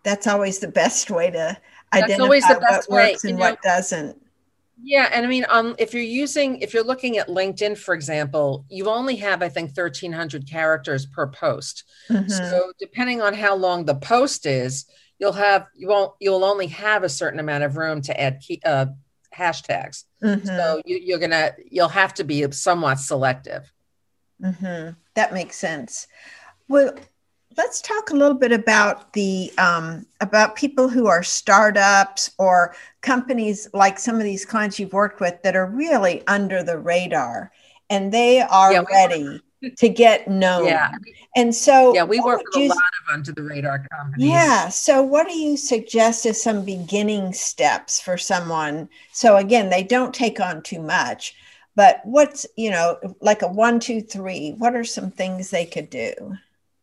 That's 0.04 0.28
always 0.28 0.60
the 0.60 0.68
best 0.68 1.10
way 1.10 1.32
to 1.32 1.58
That's 2.02 2.14
identify 2.14 2.54
what 2.54 2.90
works 2.90 2.90
way. 2.90 3.16
and 3.30 3.40
know, 3.40 3.46
what 3.46 3.62
doesn't 3.62 4.22
yeah, 4.82 5.10
and 5.14 5.26
I 5.26 5.30
mean, 5.30 5.46
um, 5.50 5.76
if 5.80 5.94
you're 5.94 6.04
using, 6.04 6.60
if 6.60 6.74
you're 6.74 6.84
looking 6.84 7.18
at 7.18 7.28
LinkedIn, 7.28 7.78
for 7.78 7.94
example, 7.94 8.66
you 8.70 8.90
only 8.90 9.16
have, 9.18 9.42
I 9.42 9.50
think, 9.50 9.76
1,300 9.76 10.50
characters 10.50 11.06
per 11.06 11.28
post. 11.28 11.86
Mm-hmm. 12.10 12.28
So 12.28 12.74
depending 12.80 13.22
on 13.22 13.34
how 13.34 13.56
long 13.56 13.86
the 13.86 13.96
post 13.96 14.46
is, 14.46 14.86
you'll 15.18 15.34
have 15.34 15.68
you 15.74 15.88
won't 15.88 16.14
you'll 16.20 16.44
only 16.44 16.68
have 16.68 17.04
a 17.04 17.10
certain 17.10 17.40
amount 17.40 17.64
of 17.64 17.78
room 17.78 18.02
to 18.02 18.20
add 18.20 18.42
key, 18.42 18.62
uh, 18.66 18.88
hashtags. 19.34 20.04
Mm-hmm. 20.22 20.46
So 20.46 20.82
you, 20.86 21.16
are 21.16 21.20
gonna 21.20 21.54
you'll 21.72 21.88
have 21.88 22.14
to 22.16 22.26
be 22.26 22.52
somewhat 22.52 23.00
selective. 23.00 23.72
Mm-hmm. 24.42 24.92
That 25.14 25.34
makes 25.34 25.56
sense. 25.56 26.08
Well, 26.68 26.96
let's 27.58 27.82
talk 27.82 28.10
a 28.10 28.16
little 28.16 28.38
bit 28.38 28.52
about 28.52 29.14
the 29.14 29.52
um, 29.58 30.06
about 30.22 30.56
people 30.56 30.90
who 30.90 31.08
are 31.08 31.24
startups 31.24 32.32
or 32.38 32.76
companies 33.02 33.68
like 33.74 34.00
some 34.00 34.16
of 34.16 34.24
these 34.24 34.46
clients 34.46 34.80
you've 34.80 34.94
worked 34.94 35.20
with 35.20 35.42
that 35.44 35.56
are 35.56 35.68
really 35.68 36.26
under 36.28 36.64
the 36.64 36.78
radar 36.78 37.52
and 37.90 38.12
they 38.12 38.42
are 38.42 38.74
yeah, 38.74 38.84
ready 38.92 39.42
to 39.78 39.90
get 39.90 40.28
known. 40.28 40.66
Yeah. 40.66 40.92
And 41.36 41.54
so 41.54 41.94
Yeah, 41.94 42.04
we 42.04 42.20
work 42.20 42.42
with 42.46 42.64
you, 42.64 42.68
a 42.68 42.70
lot 42.70 42.78
of 42.78 43.14
under 43.14 43.32
the 43.32 43.44
radar 43.44 43.86
companies. 43.92 44.28
Yeah. 44.28 44.70
So 44.70 45.02
what 45.02 45.28
do 45.28 45.38
you 45.38 45.58
suggest 45.58 46.26
as 46.26 46.42
some 46.42 46.64
beginning 46.64 47.34
steps 47.34 48.00
for 48.00 48.18
someone? 48.18 48.90
So 49.12 49.38
again, 49.38 49.70
they 49.70 49.84
don't 49.84 50.14
take 50.14 50.40
on 50.40 50.62
too 50.62 50.82
much, 50.82 51.36
but 51.76 52.02
what's, 52.04 52.46
you 52.56 52.72
know, 52.72 52.98
like 53.22 53.42
a 53.42 53.48
one, 53.48 53.80
two, 53.80 54.02
three, 54.02 54.54
what 54.58 54.76
are 54.76 54.84
some 54.84 55.12
things 55.12 55.50
they 55.50 55.66
could 55.66 55.90
do? 55.90 56.38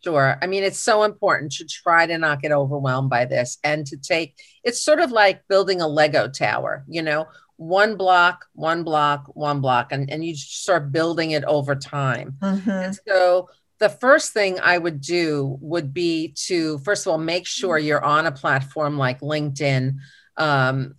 Sure. 0.04 0.36
I 0.42 0.46
mean, 0.46 0.64
it's 0.64 0.80
so 0.80 1.04
important 1.04 1.52
to 1.52 1.64
try 1.64 2.06
to 2.06 2.18
not 2.18 2.42
get 2.42 2.52
overwhelmed 2.52 3.08
by 3.08 3.24
this 3.24 3.58
and 3.62 3.86
to 3.86 3.96
take 3.96 4.36
it's 4.64 4.82
sort 4.82 5.00
of 5.00 5.12
like 5.12 5.46
building 5.48 5.80
a 5.80 5.86
Lego 5.86 6.28
tower, 6.28 6.84
you 6.88 7.02
know, 7.02 7.28
one 7.56 7.96
block, 7.96 8.46
one 8.54 8.82
block, 8.82 9.26
one 9.34 9.60
block, 9.60 9.92
and, 9.92 10.10
and 10.10 10.24
you 10.24 10.34
start 10.34 10.90
building 10.90 11.30
it 11.30 11.44
over 11.44 11.76
time. 11.76 12.36
Mm-hmm. 12.40 12.92
so 13.06 13.48
the 13.78 13.88
first 13.88 14.32
thing 14.32 14.58
I 14.60 14.78
would 14.78 15.00
do 15.00 15.58
would 15.60 15.92
be 15.92 16.34
to, 16.46 16.78
first 16.78 17.06
of 17.06 17.10
all, 17.10 17.18
make 17.18 17.46
sure 17.46 17.78
you're 17.78 18.04
on 18.04 18.26
a 18.26 18.32
platform 18.32 18.96
like 18.96 19.20
LinkedIn. 19.20 19.96
Um, 20.36 20.94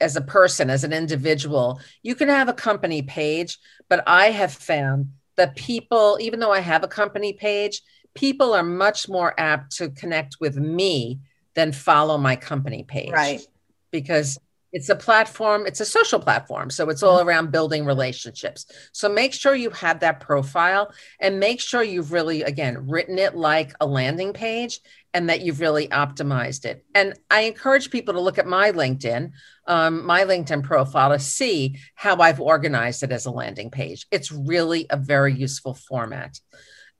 as 0.00 0.16
a 0.16 0.20
person, 0.20 0.68
as 0.68 0.84
an 0.84 0.92
individual. 0.92 1.80
You 2.02 2.14
can 2.14 2.28
have 2.28 2.50
a 2.50 2.52
company 2.52 3.00
page, 3.02 3.58
but 3.88 4.02
I 4.06 4.26
have 4.26 4.52
found 4.52 5.12
that 5.36 5.56
people, 5.56 6.18
even 6.20 6.40
though 6.40 6.52
I 6.52 6.60
have 6.60 6.82
a 6.82 6.88
company 6.88 7.32
page, 7.32 7.82
people 8.16 8.54
are 8.54 8.64
much 8.64 9.08
more 9.08 9.32
apt 9.38 9.76
to 9.76 9.90
connect 9.90 10.36
with 10.40 10.56
me 10.56 11.20
than 11.54 11.72
follow 11.72 12.18
my 12.18 12.34
company 12.36 12.82
page. 12.82 13.12
Right. 13.12 13.40
Because 13.92 14.38
it's 14.72 14.88
a 14.88 14.96
platform, 14.96 15.64
it's 15.64 15.80
a 15.80 15.86
social 15.86 16.18
platform. 16.20 16.68
So 16.68 16.90
it's 16.90 17.02
all 17.02 17.20
around 17.20 17.50
building 17.50 17.86
relationships. 17.86 18.66
So 18.92 19.08
make 19.08 19.32
sure 19.32 19.54
you 19.54 19.70
have 19.70 20.00
that 20.00 20.20
profile 20.20 20.92
and 21.20 21.40
make 21.40 21.60
sure 21.60 21.82
you've 21.82 22.12
really, 22.12 22.42
again, 22.42 22.86
written 22.86 23.18
it 23.18 23.34
like 23.34 23.72
a 23.80 23.86
landing 23.86 24.32
page 24.34 24.80
and 25.14 25.30
that 25.30 25.40
you've 25.40 25.60
really 25.60 25.88
optimized 25.88 26.66
it. 26.66 26.84
And 26.94 27.14
I 27.30 27.42
encourage 27.42 27.90
people 27.90 28.12
to 28.14 28.20
look 28.20 28.38
at 28.38 28.46
my 28.46 28.70
LinkedIn, 28.72 29.30
um, 29.66 30.04
my 30.04 30.24
LinkedIn 30.24 30.62
profile 30.62 31.10
to 31.10 31.18
see 31.18 31.78
how 31.94 32.16
I've 32.16 32.40
organized 32.40 33.02
it 33.02 33.12
as 33.12 33.24
a 33.24 33.30
landing 33.30 33.70
page. 33.70 34.06
It's 34.10 34.30
really 34.30 34.86
a 34.90 34.98
very 34.98 35.32
useful 35.32 35.72
format. 35.72 36.38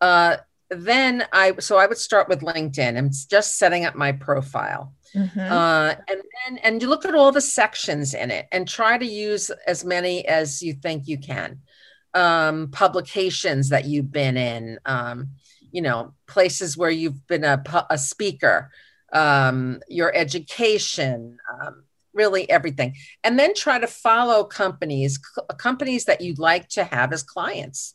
Uh, 0.00 0.38
then 0.70 1.24
I, 1.32 1.54
so 1.58 1.76
I 1.76 1.86
would 1.86 1.98
start 1.98 2.28
with 2.28 2.40
LinkedIn 2.40 2.96
and 2.98 3.12
just 3.28 3.58
setting 3.58 3.84
up 3.84 3.94
my 3.94 4.12
profile. 4.12 4.92
Mm-hmm. 5.14 5.38
Uh, 5.38 5.94
and 6.08 6.20
then 6.46 6.58
and 6.58 6.82
you 6.82 6.88
look 6.88 7.04
at 7.04 7.14
all 7.14 7.32
the 7.32 7.40
sections 7.40 8.14
in 8.14 8.30
it 8.30 8.46
and 8.52 8.66
try 8.66 8.98
to 8.98 9.06
use 9.06 9.50
as 9.66 9.84
many 9.84 10.26
as 10.26 10.62
you 10.62 10.74
think 10.74 11.06
you 11.06 11.18
can. 11.18 11.60
Um, 12.14 12.68
publications 12.70 13.68
that 13.68 13.84
you've 13.84 14.10
been 14.10 14.36
in, 14.36 14.78
um, 14.86 15.30
you 15.70 15.82
know, 15.82 16.14
places 16.26 16.76
where 16.76 16.90
you've 16.90 17.26
been 17.26 17.44
a, 17.44 17.62
a 17.90 17.98
speaker, 17.98 18.70
um, 19.12 19.80
your 19.88 20.14
education, 20.14 21.36
um, 21.52 21.84
really 22.14 22.48
everything. 22.50 22.94
And 23.22 23.38
then 23.38 23.54
try 23.54 23.78
to 23.78 23.86
follow 23.86 24.44
companies, 24.44 25.20
companies 25.58 26.06
that 26.06 26.22
you'd 26.22 26.38
like 26.38 26.68
to 26.70 26.84
have 26.84 27.12
as 27.12 27.22
clients. 27.22 27.94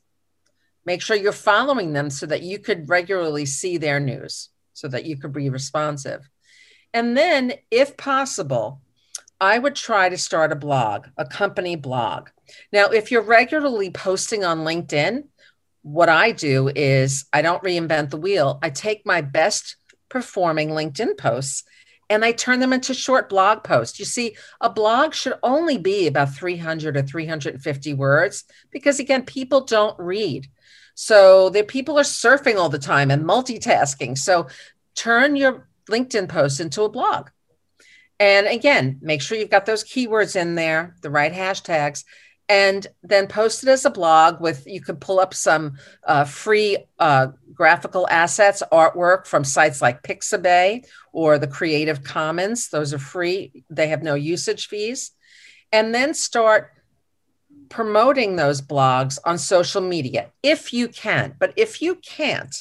Make 0.85 1.01
sure 1.01 1.15
you're 1.15 1.31
following 1.31 1.93
them 1.93 2.09
so 2.09 2.25
that 2.25 2.41
you 2.41 2.59
could 2.59 2.89
regularly 2.89 3.45
see 3.45 3.77
their 3.77 3.99
news, 3.99 4.49
so 4.73 4.87
that 4.87 5.05
you 5.05 5.17
could 5.17 5.33
be 5.33 5.49
responsive. 5.49 6.27
And 6.93 7.15
then, 7.15 7.53
if 7.69 7.97
possible, 7.97 8.81
I 9.39 9.57
would 9.57 9.75
try 9.75 10.09
to 10.09 10.17
start 10.17 10.51
a 10.51 10.55
blog, 10.55 11.07
a 11.17 11.25
company 11.25 11.75
blog. 11.75 12.29
Now, 12.71 12.87
if 12.87 13.11
you're 13.11 13.21
regularly 13.21 13.89
posting 13.89 14.43
on 14.43 14.59
LinkedIn, 14.59 15.23
what 15.83 16.09
I 16.09 16.31
do 16.31 16.69
is 16.75 17.25
I 17.33 17.41
don't 17.41 17.63
reinvent 17.63 18.11
the 18.11 18.17
wheel. 18.17 18.59
I 18.61 18.69
take 18.69 19.05
my 19.05 19.21
best 19.21 19.77
performing 20.09 20.69
LinkedIn 20.69 21.17
posts 21.17 21.63
and 22.09 22.25
I 22.25 22.33
turn 22.33 22.59
them 22.59 22.73
into 22.73 22.93
short 22.93 23.29
blog 23.29 23.63
posts. 23.63 23.97
You 23.97 24.05
see, 24.05 24.35
a 24.59 24.69
blog 24.69 25.13
should 25.13 25.35
only 25.41 25.77
be 25.77 26.07
about 26.07 26.35
300 26.35 26.97
or 26.97 27.01
350 27.01 27.93
words 27.93 28.43
because, 28.69 28.99
again, 28.99 29.23
people 29.23 29.61
don't 29.61 29.97
read. 29.97 30.47
So 30.95 31.49
the 31.49 31.63
people 31.63 31.97
are 31.97 32.03
surfing 32.03 32.57
all 32.57 32.69
the 32.69 32.79
time 32.79 33.11
and 33.11 33.23
multitasking. 33.23 34.17
So 34.17 34.47
turn 34.95 35.35
your 35.35 35.67
LinkedIn 35.89 36.29
post 36.29 36.59
into 36.59 36.83
a 36.83 36.89
blog. 36.89 37.29
And 38.19 38.45
again, 38.47 38.99
make 39.01 39.21
sure 39.21 39.37
you've 39.37 39.49
got 39.49 39.65
those 39.65 39.83
keywords 39.83 40.35
in 40.35 40.55
there, 40.55 40.95
the 41.01 41.09
right 41.09 41.33
hashtags, 41.33 42.03
and 42.47 42.85
then 43.01 43.27
post 43.27 43.63
it 43.63 43.69
as 43.69 43.85
a 43.85 43.89
blog 43.89 44.41
with 44.41 44.67
you 44.67 44.81
could 44.81 44.99
pull 44.99 45.19
up 45.19 45.33
some 45.33 45.77
uh, 46.05 46.25
free 46.25 46.77
uh, 46.99 47.27
graphical 47.53 48.07
assets, 48.09 48.61
artwork 48.71 49.25
from 49.25 49.43
sites 49.43 49.81
like 49.81 50.03
Pixabay 50.03 50.85
or 51.13 51.39
the 51.39 51.47
Creative 51.47 52.03
Commons. 52.03 52.69
Those 52.69 52.93
are 52.93 52.99
free, 52.99 53.63
they 53.69 53.87
have 53.87 54.03
no 54.03 54.15
usage 54.15 54.67
fees. 54.67 55.11
And 55.71 55.95
then 55.95 56.13
start 56.13 56.73
promoting 57.71 58.35
those 58.35 58.61
blogs 58.61 59.17
on 59.25 59.37
social 59.39 59.81
media 59.81 60.29
if 60.43 60.71
you 60.71 60.87
can. 60.87 61.33
But 61.39 61.53
if 61.55 61.81
you 61.81 61.95
can't, 61.95 62.55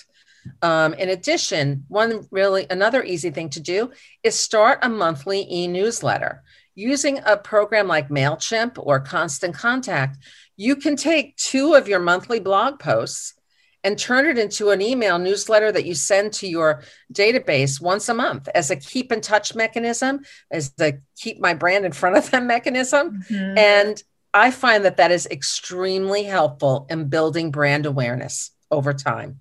um, 0.62 0.94
in 0.94 1.10
addition, 1.10 1.84
one 1.88 2.26
really 2.30 2.66
another 2.70 3.04
easy 3.04 3.30
thing 3.30 3.50
to 3.50 3.60
do 3.60 3.90
is 4.22 4.34
start 4.34 4.78
a 4.82 4.88
monthly 4.88 5.46
e-newsletter. 5.50 6.42
Using 6.74 7.18
a 7.26 7.36
program 7.36 7.88
like 7.88 8.08
MailChimp 8.08 8.78
or 8.78 9.00
Constant 9.00 9.54
Contact, 9.54 10.16
you 10.56 10.76
can 10.76 10.96
take 10.96 11.36
two 11.36 11.74
of 11.74 11.88
your 11.88 11.98
monthly 11.98 12.40
blog 12.40 12.78
posts 12.78 13.34
and 13.82 13.98
turn 13.98 14.26
it 14.26 14.38
into 14.38 14.70
an 14.70 14.80
email 14.80 15.18
newsletter 15.18 15.72
that 15.72 15.86
you 15.86 15.94
send 15.94 16.32
to 16.34 16.46
your 16.46 16.82
database 17.12 17.80
once 17.80 18.08
a 18.08 18.14
month 18.14 18.48
as 18.54 18.70
a 18.70 18.76
keep 18.76 19.10
in 19.10 19.20
touch 19.20 19.54
mechanism, 19.54 20.20
as 20.50 20.70
the 20.72 21.00
keep 21.16 21.40
my 21.40 21.54
brand 21.54 21.84
in 21.84 21.92
front 21.92 22.16
of 22.16 22.30
them 22.30 22.46
mechanism. 22.46 23.22
Mm-hmm. 23.22 23.58
And 23.58 24.02
I 24.32 24.50
find 24.50 24.84
that 24.84 24.98
that 24.98 25.10
is 25.10 25.26
extremely 25.26 26.24
helpful 26.24 26.86
in 26.88 27.08
building 27.08 27.50
brand 27.50 27.86
awareness 27.86 28.52
over 28.70 28.92
time. 28.92 29.40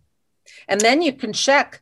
And 0.68 0.82
then 0.82 1.02
you 1.02 1.14
can 1.14 1.34
check 1.34 1.82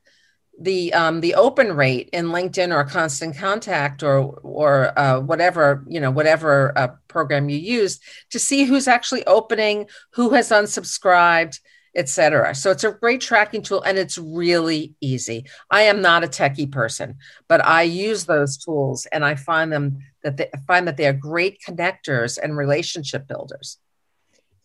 the 0.59 0.93
um, 0.93 1.21
the 1.21 1.35
open 1.35 1.73
rate 1.73 2.09
in 2.11 2.27
LinkedIn 2.27 2.73
or 2.73 2.83
Constant 2.83 3.37
Contact 3.37 4.01
or 4.01 4.17
or 4.41 4.97
uh, 4.97 5.19
whatever 5.19 5.85
you 5.87 5.99
know 5.99 6.11
whatever 6.11 6.75
uh, 6.77 6.87
program 7.07 7.47
you 7.47 7.57
use 7.57 7.99
to 8.31 8.39
see 8.39 8.63
who's 8.63 8.87
actually 8.87 9.25
opening, 9.25 9.87
who 10.11 10.31
has 10.31 10.49
unsubscribed, 10.49 11.59
etc. 11.95 12.53
So 12.55 12.71
it's 12.71 12.83
a 12.83 12.91
great 12.91 13.21
tracking 13.21 13.61
tool 13.61 13.81
and 13.81 13.97
it's 13.97 14.17
really 14.17 14.95
easy. 15.01 15.45
I 15.71 15.83
am 15.83 16.01
not 16.01 16.23
a 16.23 16.27
techie 16.27 16.71
person, 16.71 17.17
but 17.47 17.65
I 17.65 17.83
use 17.83 18.25
those 18.25 18.57
tools 18.57 19.05
and 19.07 19.23
I 19.25 19.35
find 19.35 19.71
them 19.71 19.99
that 20.23 20.37
they 20.37 20.49
find 20.67 20.87
that 20.87 20.97
they 20.97 21.07
are 21.07 21.13
great 21.13 21.61
connectors 21.61 22.37
and 22.41 22.57
relationship 22.57 23.27
builders. 23.27 23.77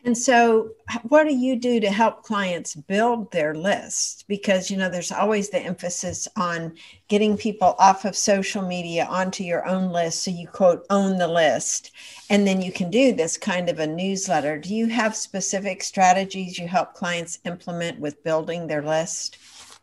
And 0.04 0.18
so, 0.18 0.72
what 1.04 1.28
do 1.28 1.34
you 1.34 1.54
do 1.54 1.78
to 1.78 1.90
help 1.90 2.24
clients 2.24 2.74
build 2.74 3.30
their 3.30 3.54
list? 3.54 4.24
Because, 4.26 4.68
you 4.68 4.76
know, 4.76 4.88
there's 4.88 5.12
always 5.12 5.50
the 5.50 5.60
emphasis 5.60 6.26
on 6.36 6.74
getting 7.06 7.36
people 7.36 7.76
off 7.78 8.04
of 8.04 8.16
social 8.16 8.62
media 8.62 9.04
onto 9.04 9.44
your 9.44 9.64
own 9.64 9.92
list. 9.92 10.24
So 10.24 10.32
you 10.32 10.48
quote, 10.48 10.84
own 10.90 11.18
the 11.18 11.28
list. 11.28 11.92
And 12.30 12.44
then 12.44 12.60
you 12.60 12.72
can 12.72 12.90
do 12.90 13.12
this 13.12 13.36
kind 13.36 13.68
of 13.68 13.78
a 13.78 13.86
newsletter. 13.86 14.58
Do 14.58 14.74
you 14.74 14.88
have 14.88 15.14
specific 15.14 15.84
strategies 15.84 16.58
you 16.58 16.66
help 16.66 16.94
clients 16.94 17.38
implement 17.44 18.00
with 18.00 18.24
building 18.24 18.66
their 18.66 18.82
list? 18.82 19.38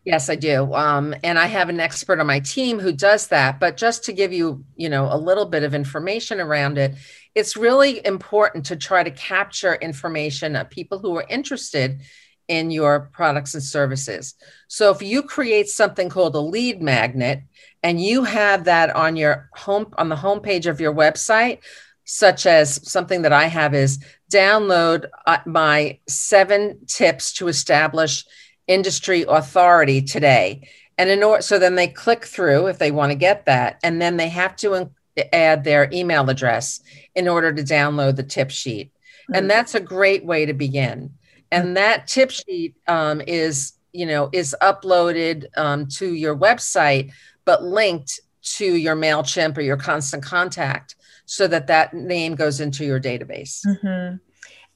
Yes, 0.09 0.27
I 0.27 0.33
do. 0.33 0.73
Um, 0.73 1.13
and 1.23 1.37
I 1.37 1.45
have 1.45 1.69
an 1.69 1.79
expert 1.79 2.19
on 2.19 2.25
my 2.25 2.39
team 2.39 2.79
who 2.79 2.91
does 2.91 3.27
that. 3.27 3.59
But 3.59 3.77
just 3.77 4.05
to 4.05 4.11
give 4.11 4.33
you, 4.33 4.65
you 4.75 4.89
know, 4.89 5.07
a 5.07 5.15
little 5.15 5.45
bit 5.45 5.61
of 5.61 5.75
information 5.75 6.39
around 6.39 6.79
it, 6.79 6.95
it's 7.35 7.55
really 7.55 8.03
important 8.03 8.65
to 8.65 8.75
try 8.75 9.03
to 9.03 9.11
capture 9.11 9.75
information 9.75 10.55
of 10.55 10.71
people 10.71 10.97
who 10.97 11.15
are 11.15 11.27
interested 11.29 12.01
in 12.47 12.71
your 12.71 13.11
products 13.13 13.53
and 13.53 13.61
services. 13.61 14.33
So 14.67 14.89
if 14.89 15.03
you 15.03 15.21
create 15.21 15.69
something 15.69 16.09
called 16.09 16.33
a 16.33 16.39
lead 16.39 16.81
magnet 16.81 17.43
and 17.83 18.01
you 18.01 18.23
have 18.23 18.63
that 18.63 18.95
on 18.95 19.15
your 19.15 19.47
home 19.53 19.93
on 19.95 20.09
the 20.09 20.15
homepage 20.15 20.65
of 20.65 20.81
your 20.81 20.91
website, 20.91 21.59
such 22.03 22.47
as 22.47 22.91
something 22.91 23.21
that 23.21 23.33
I 23.33 23.45
have 23.45 23.75
is 23.75 24.03
download 24.33 25.05
uh, 25.27 25.37
my 25.45 25.99
seven 26.07 26.87
tips 26.87 27.33
to 27.33 27.47
establish 27.47 28.25
industry 28.69 29.25
authority 29.27 30.01
today. 30.01 30.69
And 30.97 31.09
in 31.09 31.23
order, 31.23 31.41
so 31.41 31.59
then 31.59 31.75
they 31.75 31.87
click 31.87 32.25
through 32.25 32.67
if 32.67 32.77
they 32.77 32.91
want 32.91 33.11
to 33.11 33.17
get 33.17 33.45
that, 33.45 33.79
and 33.83 34.01
then 34.01 34.17
they 34.17 34.29
have 34.29 34.55
to 34.57 34.89
add 35.33 35.63
their 35.63 35.89
email 35.91 36.29
address 36.29 36.81
in 37.15 37.27
order 37.27 37.51
to 37.51 37.63
download 37.63 38.15
the 38.15 38.23
tip 38.23 38.51
sheet. 38.51 38.91
Mm-hmm. 38.93 39.35
And 39.35 39.49
that's 39.49 39.75
a 39.75 39.79
great 39.79 40.23
way 40.23 40.45
to 40.45 40.53
begin. 40.53 41.11
And 41.51 41.65
mm-hmm. 41.65 41.73
that 41.75 42.07
tip 42.07 42.31
sheet 42.31 42.75
um, 42.87 43.21
is, 43.25 43.73
you 43.91 44.05
know, 44.05 44.29
is 44.31 44.55
uploaded 44.61 45.45
um, 45.57 45.87
to 45.97 46.13
your 46.13 46.37
website, 46.37 47.11
but 47.45 47.63
linked 47.63 48.19
to 48.41 48.75
your 48.75 48.95
MailChimp 48.95 49.57
or 49.57 49.61
your 49.61 49.77
constant 49.77 50.23
contact 50.23 50.95
so 51.25 51.47
that 51.47 51.67
that 51.67 51.93
name 51.93 52.35
goes 52.35 52.59
into 52.59 52.85
your 52.85 52.99
database. 52.99 53.65
Mm-hmm. 53.65 54.17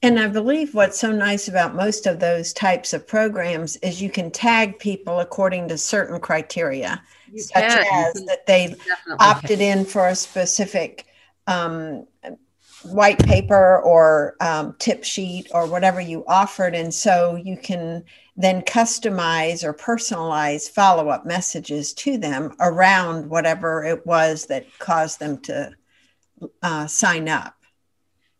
And 0.02 0.20
I 0.20 0.28
believe 0.28 0.74
what's 0.74 0.98
so 0.98 1.12
nice 1.12 1.48
about 1.48 1.74
most 1.74 2.06
of 2.06 2.20
those 2.20 2.52
types 2.52 2.92
of 2.92 3.06
programs 3.06 3.76
is 3.76 4.02
you 4.02 4.10
can 4.10 4.30
tag 4.30 4.78
people 4.78 5.20
according 5.20 5.68
to 5.68 5.78
certain 5.78 6.20
criteria, 6.20 7.02
you 7.32 7.40
such 7.40 7.54
can. 7.54 8.06
as 8.06 8.24
that 8.26 8.46
they 8.46 8.76
opted 9.18 9.60
in 9.60 9.86
for 9.86 10.08
a 10.08 10.14
specific 10.14 11.06
um, 11.46 12.06
white 12.84 13.18
paper 13.18 13.78
or 13.80 14.36
um, 14.40 14.76
tip 14.78 15.04
sheet 15.04 15.48
or 15.52 15.66
whatever 15.66 16.00
you 16.00 16.24
offered. 16.26 16.74
And 16.74 16.92
so 16.92 17.36
you 17.36 17.56
can 17.56 18.04
then 18.36 18.62
customize 18.62 19.64
or 19.64 19.72
personalize 19.72 20.68
follow 20.68 21.08
up 21.08 21.24
messages 21.24 21.92
to 21.94 22.18
them 22.18 22.54
around 22.60 23.30
whatever 23.30 23.84
it 23.84 24.04
was 24.06 24.46
that 24.46 24.66
caused 24.78 25.18
them 25.18 25.38
to 25.42 25.72
uh, 26.62 26.86
sign 26.86 27.28
up. 27.28 27.54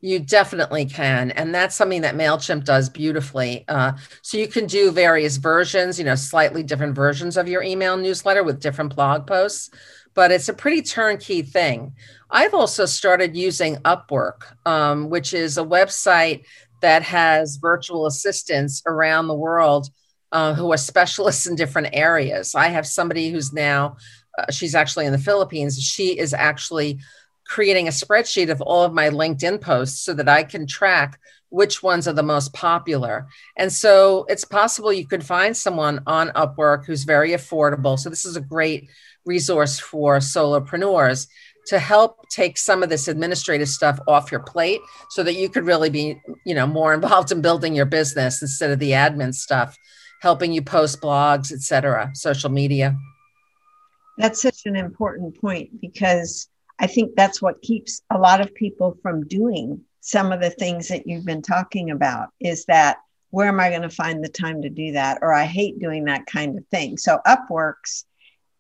You 0.04 0.18
definitely 0.20 0.84
can. 0.84 1.30
And 1.30 1.54
that's 1.54 1.74
something 1.74 2.02
that 2.02 2.14
MailChimp 2.14 2.66
does 2.66 2.90
beautifully. 2.90 3.64
Uh, 3.68 3.92
so 4.20 4.36
you 4.36 4.46
can 4.46 4.66
do 4.66 4.90
various 4.90 5.38
versions, 5.38 5.98
you 5.98 6.04
know, 6.04 6.14
slightly 6.14 6.62
different 6.62 6.94
versions 6.94 7.38
of 7.38 7.48
your 7.48 7.62
email 7.62 7.96
newsletter 7.96 8.44
with 8.44 8.60
different 8.60 8.94
blog 8.94 9.26
posts. 9.26 9.70
but 10.14 10.30
it's 10.30 10.48
a 10.48 10.54
pretty 10.54 10.82
turnkey 10.82 11.42
thing. 11.42 11.94
I've 12.30 12.54
also 12.54 12.86
started 12.86 13.36
using 13.36 13.76
Upwork, 13.78 14.44
um, 14.66 15.10
which 15.10 15.34
is 15.34 15.58
a 15.58 15.64
website 15.64 16.44
that 16.80 17.02
has 17.02 17.56
virtual 17.56 18.06
assistants 18.06 18.82
around 18.86 19.26
the 19.26 19.34
world 19.34 19.88
uh, 20.32 20.54
who 20.54 20.72
are 20.72 20.76
specialists 20.76 21.46
in 21.46 21.56
different 21.56 21.88
areas. 21.92 22.54
I 22.54 22.68
have 22.68 22.86
somebody 22.86 23.30
who's 23.30 23.52
now, 23.52 23.96
uh, 24.38 24.50
she's 24.50 24.74
actually 24.74 25.06
in 25.06 25.12
the 25.12 25.18
Philippines. 25.18 25.80
She 25.80 26.18
is 26.18 26.34
actually 26.34 27.00
creating 27.46 27.88
a 27.88 27.92
spreadsheet 27.92 28.50
of 28.50 28.60
all 28.60 28.82
of 28.82 28.92
my 28.92 29.08
LinkedIn 29.10 29.60
posts 29.60 30.00
so 30.00 30.14
that 30.14 30.28
I 30.28 30.42
can 30.42 30.66
track 30.66 31.18
which 31.50 31.82
ones 31.82 32.08
are 32.08 32.12
the 32.12 32.22
most 32.22 32.52
popular. 32.52 33.28
And 33.56 33.72
so 33.72 34.26
it's 34.28 34.44
possible 34.44 34.92
you 34.92 35.06
could 35.06 35.24
find 35.24 35.56
someone 35.56 36.00
on 36.06 36.30
Upwork 36.30 36.84
who's 36.84 37.04
very 37.04 37.30
affordable. 37.30 37.96
So 37.96 38.10
this 38.10 38.24
is 38.24 38.36
a 38.36 38.40
great 38.40 38.88
resource 39.24 39.78
for 39.78 40.18
solopreneurs 40.18 41.28
to 41.68 41.78
help 41.78 42.28
take 42.28 42.58
some 42.58 42.82
of 42.82 42.88
this 42.88 43.08
administrative 43.08 43.68
stuff 43.68 43.98
off 44.06 44.30
your 44.30 44.40
plate 44.40 44.80
so 45.10 45.22
that 45.22 45.34
you 45.34 45.48
could 45.48 45.64
really 45.64 45.90
be, 45.90 46.20
you 46.44 46.54
know, 46.54 46.66
more 46.66 46.92
involved 46.98 47.30
in 47.30 47.40
building 47.40 47.74
your 47.74 47.86
business 47.86 48.42
instead 48.42 48.70
of 48.70 48.78
the 48.78 48.90
admin 48.90 49.34
stuff, 49.34 49.76
helping 50.22 50.52
you 50.52 50.60
post 50.60 51.00
blogs, 51.00 51.52
etc., 51.52 52.10
social 52.14 52.50
media. 52.50 52.96
That's 54.18 54.42
such 54.42 54.66
an 54.66 54.76
important 54.76 55.40
point 55.40 55.80
because 55.80 56.48
I 56.78 56.86
think 56.86 57.14
that's 57.14 57.40
what 57.40 57.62
keeps 57.62 58.02
a 58.10 58.18
lot 58.18 58.40
of 58.40 58.54
people 58.54 58.98
from 59.02 59.26
doing 59.26 59.80
some 60.00 60.32
of 60.32 60.40
the 60.40 60.50
things 60.50 60.88
that 60.88 61.06
you've 61.06 61.24
been 61.24 61.42
talking 61.42 61.90
about 61.90 62.28
is 62.40 62.66
that 62.66 62.98
where 63.30 63.48
am 63.48 63.58
I 63.58 63.70
going 63.70 63.82
to 63.82 63.90
find 63.90 64.22
the 64.22 64.28
time 64.28 64.62
to 64.62 64.68
do 64.68 64.92
that? 64.92 65.18
Or 65.22 65.32
I 65.32 65.44
hate 65.44 65.80
doing 65.80 66.04
that 66.04 66.26
kind 66.26 66.58
of 66.58 66.66
thing. 66.68 66.96
So 66.98 67.18
Upworks 67.26 68.04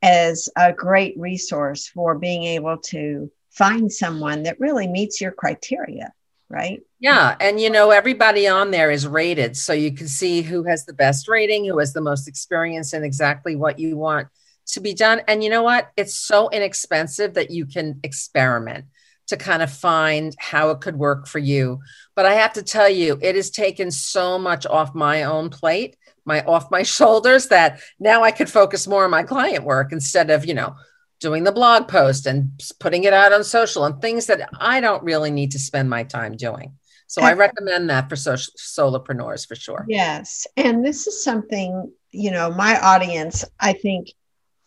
is 0.02 0.48
a 0.56 0.72
great 0.72 1.14
resource 1.18 1.86
for 1.86 2.18
being 2.18 2.44
able 2.44 2.78
to 2.78 3.30
find 3.50 3.92
someone 3.92 4.44
that 4.44 4.58
really 4.58 4.88
meets 4.88 5.20
your 5.20 5.32
criteria, 5.32 6.12
right? 6.48 6.80
Yeah. 6.98 7.36
And 7.40 7.60
you 7.60 7.70
know, 7.70 7.90
everybody 7.90 8.48
on 8.48 8.70
there 8.70 8.90
is 8.90 9.06
rated. 9.06 9.56
So 9.56 9.72
you 9.72 9.92
can 9.92 10.08
see 10.08 10.42
who 10.42 10.64
has 10.64 10.86
the 10.86 10.92
best 10.92 11.28
rating, 11.28 11.64
who 11.64 11.78
has 11.78 11.92
the 11.92 12.00
most 12.00 12.26
experience, 12.26 12.92
and 12.94 13.04
exactly 13.04 13.54
what 13.54 13.78
you 13.78 13.96
want 13.96 14.28
to 14.68 14.80
be 14.80 14.94
done. 14.94 15.22
And 15.28 15.42
you 15.42 15.50
know 15.50 15.62
what? 15.62 15.90
It's 15.96 16.16
so 16.16 16.48
inexpensive 16.50 17.34
that 17.34 17.50
you 17.50 17.66
can 17.66 18.00
experiment 18.02 18.86
to 19.26 19.36
kind 19.36 19.62
of 19.62 19.72
find 19.72 20.34
how 20.38 20.70
it 20.70 20.80
could 20.80 20.96
work 20.96 21.26
for 21.26 21.38
you. 21.38 21.80
But 22.14 22.26
I 22.26 22.34
have 22.34 22.52
to 22.54 22.62
tell 22.62 22.88
you, 22.88 23.18
it 23.22 23.36
has 23.36 23.50
taken 23.50 23.90
so 23.90 24.38
much 24.38 24.66
off 24.66 24.94
my 24.94 25.24
own 25.24 25.50
plate, 25.50 25.96
my 26.24 26.42
off 26.44 26.70
my 26.70 26.82
shoulders 26.96 27.48
that 27.48 27.80
now 27.98 28.22
I 28.22 28.30
could 28.30 28.50
focus 28.50 28.86
more 28.86 29.04
on 29.04 29.10
my 29.10 29.22
client 29.22 29.64
work 29.64 29.92
instead 29.92 30.30
of, 30.30 30.44
you 30.44 30.54
know, 30.54 30.76
doing 31.20 31.44
the 31.44 31.52
blog 31.52 31.88
post 31.88 32.26
and 32.26 32.50
putting 32.80 33.04
it 33.04 33.14
out 33.14 33.32
on 33.32 33.44
social 33.44 33.84
and 33.84 34.00
things 34.00 34.26
that 34.26 34.48
I 34.60 34.80
don't 34.80 35.02
really 35.02 35.30
need 35.30 35.52
to 35.52 35.58
spend 35.58 35.88
my 35.88 36.04
time 36.04 36.36
doing. 36.36 36.74
So 37.06 37.22
I 37.22 37.34
recommend 37.34 37.90
that 37.90 38.08
for 38.08 38.16
social 38.16 38.52
solopreneurs 38.58 39.46
for 39.46 39.54
sure. 39.54 39.84
Yes. 39.88 40.46
And 40.56 40.84
this 40.84 41.06
is 41.06 41.22
something, 41.22 41.92
you 42.10 42.30
know, 42.30 42.50
my 42.50 42.78
audience, 42.80 43.44
I 43.60 43.74
think 43.74 44.08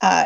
uh, 0.02 0.26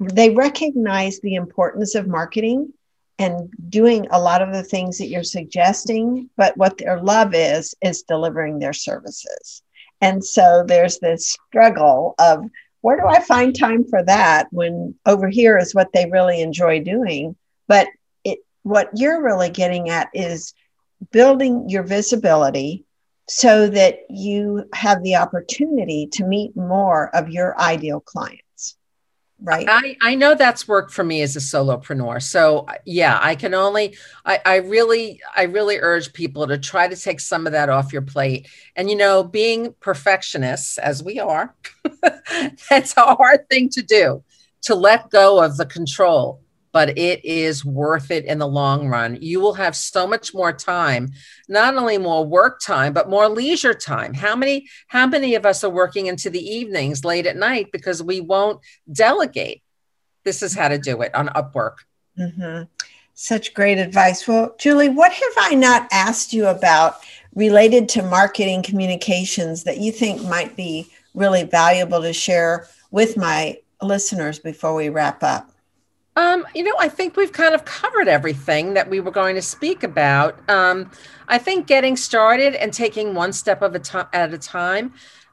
they 0.00 0.30
recognize 0.30 1.20
the 1.20 1.34
importance 1.34 1.94
of 1.94 2.08
marketing 2.08 2.72
and 3.18 3.50
doing 3.68 4.06
a 4.10 4.20
lot 4.20 4.42
of 4.42 4.52
the 4.52 4.64
things 4.64 4.98
that 4.98 5.06
you're 5.06 5.22
suggesting 5.22 6.28
but 6.36 6.56
what 6.56 6.78
their 6.78 7.00
love 7.00 7.34
is 7.34 7.74
is 7.80 8.02
delivering 8.02 8.58
their 8.58 8.72
services. 8.72 9.62
And 10.00 10.24
so 10.24 10.64
there's 10.66 10.98
this 10.98 11.28
struggle 11.28 12.14
of 12.18 12.44
where 12.80 12.96
do 12.96 13.06
i 13.06 13.20
find 13.20 13.56
time 13.56 13.84
for 13.84 14.02
that 14.02 14.48
when 14.50 14.96
over 15.06 15.28
here 15.28 15.56
is 15.56 15.72
what 15.72 15.92
they 15.92 16.10
really 16.10 16.40
enjoy 16.40 16.80
doing? 16.80 17.36
But 17.68 17.86
it 18.24 18.40
what 18.64 18.90
you're 18.94 19.22
really 19.22 19.50
getting 19.50 19.88
at 19.88 20.08
is 20.12 20.52
building 21.12 21.68
your 21.68 21.84
visibility 21.84 22.84
so 23.28 23.68
that 23.68 24.00
you 24.10 24.64
have 24.74 25.02
the 25.04 25.16
opportunity 25.16 26.08
to 26.12 26.24
meet 26.24 26.56
more 26.56 27.14
of 27.14 27.28
your 27.28 27.58
ideal 27.60 28.00
client 28.00 28.40
right. 29.42 29.66
I 29.68 29.96
i 30.00 30.14
know 30.14 30.34
that's 30.34 30.68
worked 30.68 30.92
for 30.92 31.04
me 31.04 31.22
as 31.22 31.36
a 31.36 31.40
solopreneur. 31.40 32.22
So 32.22 32.66
yeah 32.84 33.18
i 33.22 33.34
can 33.34 33.54
only 33.54 33.96
i 34.24 34.40
i 34.44 34.56
really 34.56 35.20
i 35.36 35.44
really 35.44 35.78
urge 35.78 36.12
people 36.12 36.46
to 36.46 36.58
try 36.58 36.88
to 36.88 36.96
take 36.96 37.20
some 37.20 37.46
of 37.46 37.52
that 37.52 37.68
off 37.68 37.92
your 37.92 38.02
plate. 38.02 38.48
And 38.76 38.90
you 38.90 38.96
know 38.96 39.22
being 39.22 39.74
perfectionists 39.80 40.78
as 40.78 41.02
we 41.02 41.20
are 41.20 41.54
that's 42.70 42.96
a 42.96 43.14
hard 43.14 43.48
thing 43.48 43.68
to 43.70 43.82
do 43.82 44.22
to 44.62 44.74
let 44.74 45.10
go 45.10 45.42
of 45.42 45.56
the 45.56 45.66
control 45.66 46.41
but 46.72 46.98
it 46.98 47.24
is 47.24 47.64
worth 47.64 48.10
it 48.10 48.24
in 48.24 48.38
the 48.38 48.48
long 48.48 48.88
run. 48.88 49.18
You 49.20 49.40
will 49.40 49.54
have 49.54 49.76
so 49.76 50.06
much 50.06 50.34
more 50.34 50.52
time, 50.52 51.12
not 51.48 51.76
only 51.76 51.98
more 51.98 52.24
work 52.24 52.60
time, 52.60 52.92
but 52.92 53.10
more 53.10 53.28
leisure 53.28 53.74
time. 53.74 54.14
How 54.14 54.34
many 54.34 54.68
how 54.88 55.06
many 55.06 55.34
of 55.34 55.46
us 55.46 55.62
are 55.62 55.70
working 55.70 56.06
into 56.06 56.30
the 56.30 56.40
evenings 56.40 57.04
late 57.04 57.26
at 57.26 57.36
night 57.36 57.70
because 57.72 58.02
we 58.02 58.20
won't 58.20 58.60
delegate? 58.90 59.62
This 60.24 60.42
is 60.42 60.54
how 60.54 60.68
to 60.68 60.78
do 60.78 61.02
it 61.02 61.14
on 61.14 61.28
Upwork. 61.28 61.76
Mm-hmm. 62.18 62.64
Such 63.14 63.54
great 63.54 63.78
advice. 63.78 64.26
Well, 64.26 64.54
Julie, 64.58 64.88
what 64.88 65.12
have 65.12 65.32
I 65.36 65.54
not 65.54 65.88
asked 65.92 66.32
you 66.32 66.46
about 66.46 66.96
related 67.34 67.88
to 67.90 68.02
marketing 68.02 68.62
communications 68.62 69.64
that 69.64 69.78
you 69.78 69.92
think 69.92 70.22
might 70.24 70.56
be 70.56 70.90
really 71.14 71.44
valuable 71.44 72.00
to 72.02 72.12
share 72.12 72.68
with 72.90 73.16
my 73.16 73.58
listeners 73.82 74.38
before 74.38 74.74
we 74.74 74.88
wrap 74.88 75.22
up? 75.22 75.51
Um, 76.14 76.46
you 76.54 76.62
know, 76.62 76.74
I 76.78 76.88
think 76.88 77.16
we've 77.16 77.32
kind 77.32 77.54
of 77.54 77.64
covered 77.64 78.06
everything 78.06 78.74
that 78.74 78.90
we 78.90 79.00
were 79.00 79.10
going 79.10 79.34
to 79.36 79.42
speak 79.42 79.82
about. 79.82 80.38
Um, 80.50 80.90
I 81.28 81.38
think 81.38 81.66
getting 81.66 81.96
started 81.96 82.54
and 82.54 82.72
taking 82.72 83.14
one 83.14 83.32
step 83.32 83.62
of 83.62 83.74
a 83.74 83.78
time 83.78 84.08
at 84.12 84.34
a 84.34 84.38
time 84.38 84.92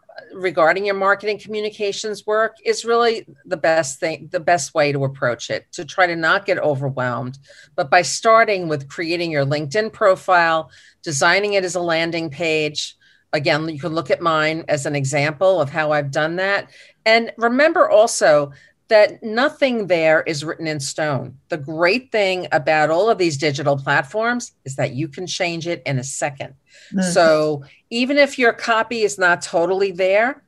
uh, 0.09 0.37
regarding 0.37 0.85
your 0.85 0.95
marketing 0.95 1.37
communications 1.37 2.25
work 2.25 2.55
is 2.63 2.85
really 2.85 3.25
the 3.45 3.57
best 3.57 3.99
thing, 3.99 4.29
the 4.31 4.39
best 4.39 4.73
way 4.73 4.93
to 4.93 5.03
approach 5.03 5.49
it 5.49 5.69
to 5.73 5.83
try 5.83 6.07
to 6.07 6.15
not 6.15 6.45
get 6.45 6.57
overwhelmed. 6.59 7.37
But 7.75 7.89
by 7.89 8.01
starting 8.01 8.69
with 8.69 8.87
creating 8.87 9.31
your 9.31 9.45
LinkedIn 9.45 9.91
profile, 9.91 10.71
designing 11.03 11.53
it 11.53 11.65
as 11.65 11.75
a 11.75 11.81
landing 11.81 12.29
page, 12.29 12.95
again, 13.33 13.67
you 13.67 13.79
can 13.79 13.93
look 13.93 14.09
at 14.09 14.21
mine 14.21 14.63
as 14.69 14.85
an 14.85 14.95
example 14.95 15.59
of 15.59 15.69
how 15.69 15.91
I've 15.91 16.11
done 16.11 16.37
that. 16.37 16.69
And 17.05 17.31
remember 17.37 17.89
also 17.89 18.51
that 18.89 19.23
nothing 19.23 19.87
there 19.87 20.21
is 20.23 20.43
written 20.43 20.67
in 20.67 20.79
stone. 20.79 21.37
The 21.49 21.57
great 21.57 22.11
thing 22.11 22.47
about 22.51 22.89
all 22.89 23.09
of 23.09 23.17
these 23.17 23.37
digital 23.37 23.77
platforms 23.77 24.51
is 24.65 24.75
that 24.75 24.93
you 24.93 25.07
can 25.07 25.27
change 25.27 25.67
it 25.67 25.81
in 25.85 25.97
a 25.97 26.01
2nd 26.01 26.37
mm-hmm. 26.39 27.01
So 27.01 27.63
even 27.89 28.17
if 28.17 28.37
your 28.37 28.53
copy 28.53 29.01
is 29.01 29.17
not 29.17 29.41
totally 29.41 29.91
there, 29.91 30.43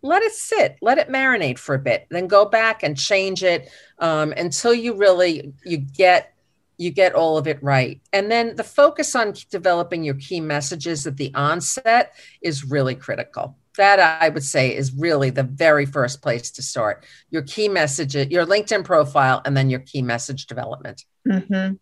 let 0.00 0.22
it 0.22 0.32
sit, 0.32 0.78
let 0.80 0.98
it 0.98 1.08
marinate 1.08 1.58
for 1.58 1.74
a 1.74 1.78
bit, 1.78 2.06
then 2.10 2.26
go 2.26 2.44
back 2.44 2.82
and 2.82 2.96
change 2.96 3.44
it 3.44 3.68
um, 3.98 4.32
until 4.32 4.74
you 4.74 4.96
really 4.96 5.52
you 5.64 5.78
get 5.78 6.34
you 6.78 6.90
get 6.90 7.14
all 7.14 7.38
of 7.38 7.46
it 7.46 7.62
right. 7.62 8.00
And 8.12 8.30
then 8.30 8.56
the 8.56 8.64
focus 8.64 9.14
on 9.14 9.34
developing 9.50 10.02
your 10.02 10.16
key 10.16 10.40
messages 10.40 11.06
at 11.06 11.16
the 11.16 11.32
onset 11.34 12.14
is 12.40 12.64
really 12.64 12.96
critical 12.96 13.56
that 13.76 14.20
I 14.22 14.28
would 14.28 14.44
say 14.44 14.74
is 14.74 14.94
really 14.94 15.30
the 15.30 15.42
very 15.42 15.86
first 15.86 16.22
place 16.22 16.50
to 16.52 16.62
start 16.62 17.04
your 17.30 17.42
key 17.42 17.68
message, 17.68 18.14
your 18.14 18.46
LinkedIn 18.46 18.84
profile, 18.84 19.42
and 19.44 19.56
then 19.56 19.70
your 19.70 19.80
key 19.80 20.02
message 20.02 20.46
development. 20.46 21.04
Mm-hmm. 21.26 21.74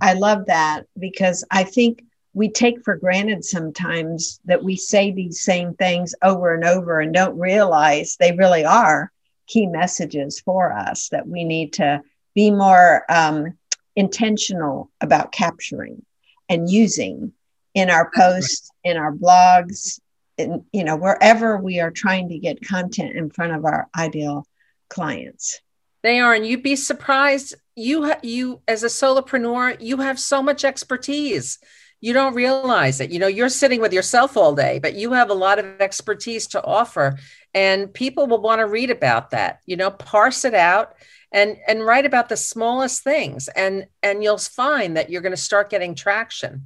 I 0.00 0.14
love 0.14 0.46
that 0.46 0.84
because 0.98 1.44
I 1.50 1.64
think 1.64 2.04
we 2.32 2.48
take 2.48 2.84
for 2.84 2.96
granted 2.96 3.44
sometimes 3.44 4.40
that 4.44 4.62
we 4.62 4.76
say 4.76 5.10
these 5.10 5.42
same 5.42 5.74
things 5.74 6.14
over 6.22 6.54
and 6.54 6.64
over 6.64 7.00
and 7.00 7.12
don't 7.12 7.38
realize 7.38 8.16
they 8.16 8.32
really 8.32 8.64
are 8.64 9.10
key 9.46 9.66
messages 9.66 10.40
for 10.40 10.72
us 10.72 11.08
that 11.08 11.26
we 11.26 11.44
need 11.44 11.72
to 11.74 12.00
be 12.34 12.50
more 12.50 13.04
um, 13.08 13.58
intentional 13.96 14.90
about 15.00 15.32
capturing 15.32 16.04
and 16.48 16.70
using 16.70 17.32
in 17.74 17.90
our 17.90 18.10
posts, 18.14 18.70
in 18.84 18.96
our 18.96 19.12
blogs, 19.12 20.00
in, 20.48 20.64
you 20.72 20.84
know, 20.84 20.96
wherever 20.96 21.56
we 21.56 21.80
are 21.80 21.90
trying 21.90 22.28
to 22.30 22.38
get 22.38 22.66
content 22.66 23.16
in 23.16 23.30
front 23.30 23.52
of 23.52 23.64
our 23.64 23.88
ideal 23.96 24.46
clients. 24.88 25.60
They 26.02 26.20
are, 26.20 26.34
and 26.34 26.46
you'd 26.46 26.62
be 26.62 26.76
surprised. 26.76 27.54
You, 27.76 28.06
ha- 28.06 28.20
you 28.22 28.62
as 28.66 28.82
a 28.82 28.86
solopreneur, 28.86 29.76
you 29.80 29.98
have 29.98 30.18
so 30.18 30.42
much 30.42 30.64
expertise. 30.64 31.58
You 32.00 32.14
don't 32.14 32.34
realize 32.34 33.00
it. 33.00 33.10
You 33.10 33.18
know, 33.18 33.26
you're 33.26 33.50
sitting 33.50 33.80
with 33.80 33.92
yourself 33.92 34.36
all 34.36 34.54
day, 34.54 34.78
but 34.78 34.94
you 34.94 35.12
have 35.12 35.28
a 35.28 35.34
lot 35.34 35.58
of 35.58 35.80
expertise 35.80 36.46
to 36.48 36.64
offer, 36.64 37.18
and 37.52 37.92
people 37.92 38.26
will 38.26 38.40
want 38.40 38.60
to 38.60 38.66
read 38.66 38.90
about 38.90 39.30
that. 39.30 39.60
You 39.66 39.76
know, 39.76 39.90
parse 39.90 40.46
it 40.46 40.54
out 40.54 40.94
and 41.32 41.58
and 41.68 41.84
write 41.84 42.06
about 42.06 42.30
the 42.30 42.36
smallest 42.36 43.04
things, 43.04 43.48
and 43.48 43.86
and 44.02 44.22
you'll 44.22 44.38
find 44.38 44.96
that 44.96 45.10
you're 45.10 45.20
going 45.20 45.32
to 45.32 45.36
start 45.36 45.68
getting 45.68 45.94
traction. 45.94 46.64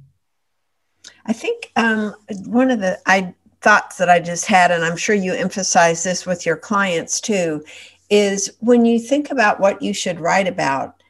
I 1.25 1.33
think 1.33 1.71
um, 1.75 2.15
one 2.45 2.71
of 2.71 2.79
the 2.79 2.99
I 3.05 3.35
thoughts 3.65 3.97
that 3.97 4.11
I 4.11 4.19
just 4.19 4.45
had, 4.45 4.69
and 4.69 4.85
I'm 4.85 4.95
sure 4.95 5.15
you 5.15 5.33
emphasize 5.33 6.03
this 6.03 6.23
with 6.23 6.45
your 6.45 6.55
clients 6.55 7.19
too, 7.19 7.63
is 8.11 8.55
when 8.59 8.85
you 8.85 8.99
think 8.99 9.31
about 9.31 9.59
what 9.59 9.81
you 9.81 9.91
should 9.91 10.19
write 10.19 10.47
about, 10.47 11.01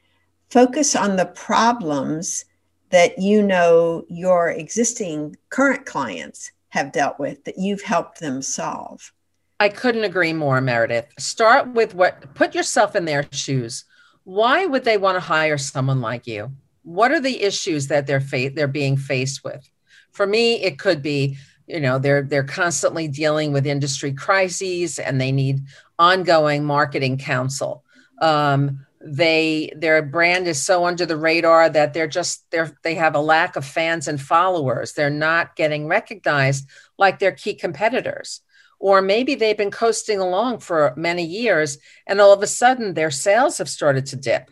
focus 0.50 0.96
on 0.96 1.18
the 1.18 1.26
problems 1.26 2.46
that 2.92 3.20
you 3.20 3.44
know 3.44 4.06
your 4.08 4.52
existing 4.52 5.36
current 5.50 5.86
clients 5.86 6.54
have 6.70 6.94
dealt 6.94 7.20
with 7.20 7.44
that 7.44 7.58
you've 7.58 7.82
helped 7.82 8.22
them 8.22 8.42
solve. 8.42 9.12
I 9.60 9.68
couldn't 9.68 10.06
agree 10.06 10.32
more, 10.32 10.62
Meredith. 10.62 11.08
Start 11.20 11.74
with 11.74 11.94
what, 11.94 12.34
put 12.36 12.56
yourself 12.56 12.96
in 12.96 13.04
their 13.04 13.26
shoes. 13.32 13.84
Why 14.24 14.66
would 14.66 14.86
they 14.86 14.98
want 14.98 15.18
to 15.18 15.20
hire 15.20 15.58
someone 15.58 16.00
like 16.00 16.26
you? 16.26 16.54
What 16.84 17.12
are 17.12 17.20
the 17.20 17.44
issues 17.44 17.88
that 17.88 18.08
they're 18.08 18.22
fa- 18.22 18.52
they're 18.56 18.70
being 18.70 18.96
faced 18.96 19.44
with? 19.44 19.70
For 20.14 20.26
me, 20.26 20.62
it 20.64 20.80
could 20.80 21.02
be, 21.02 21.38
you 21.68 21.80
know, 21.80 22.00
they're 22.00 22.22
they're 22.22 22.44
constantly 22.44 23.08
dealing 23.08 23.52
with 23.52 23.66
industry 23.66 24.14
crises 24.14 25.00
and 25.00 25.20
they 25.20 25.32
need 25.32 25.62
ongoing 25.98 26.66
marketing 26.66 27.18
counsel. 27.18 27.84
Um, 28.22 28.86
they 29.02 29.72
their 29.76 30.02
brand 30.02 30.48
is 30.48 30.62
so 30.62 30.86
under 30.86 31.06
the 31.06 31.18
radar 31.18 31.70
that 31.70 31.94
they're 31.94 32.08
just 32.08 32.50
they're 32.52 32.76
they 32.84 32.96
have 32.96 33.16
a 33.16 33.20
lack 33.20 33.56
of 33.56 33.66
fans 33.66 34.08
and 34.08 34.20
followers. 34.20 34.94
They're 34.94 35.10
not 35.10 35.56
getting 35.56 35.88
recognized 35.88 36.68
like 36.98 37.20
their 37.20 37.32
key 37.32 37.54
competitors. 37.54 38.42
Or 38.78 39.02
maybe 39.02 39.36
they've 39.36 39.58
been 39.58 39.72
coasting 39.72 40.20
along 40.20 40.60
for 40.60 40.94
many 40.98 41.24
years 41.24 41.78
and 42.06 42.20
all 42.20 42.34
of 42.34 42.44
a 42.44 42.48
sudden 42.48 42.94
their 42.94 43.12
sales 43.12 43.58
have 43.58 43.70
started 43.70 44.06
to 44.08 44.16
dip. 44.16 44.52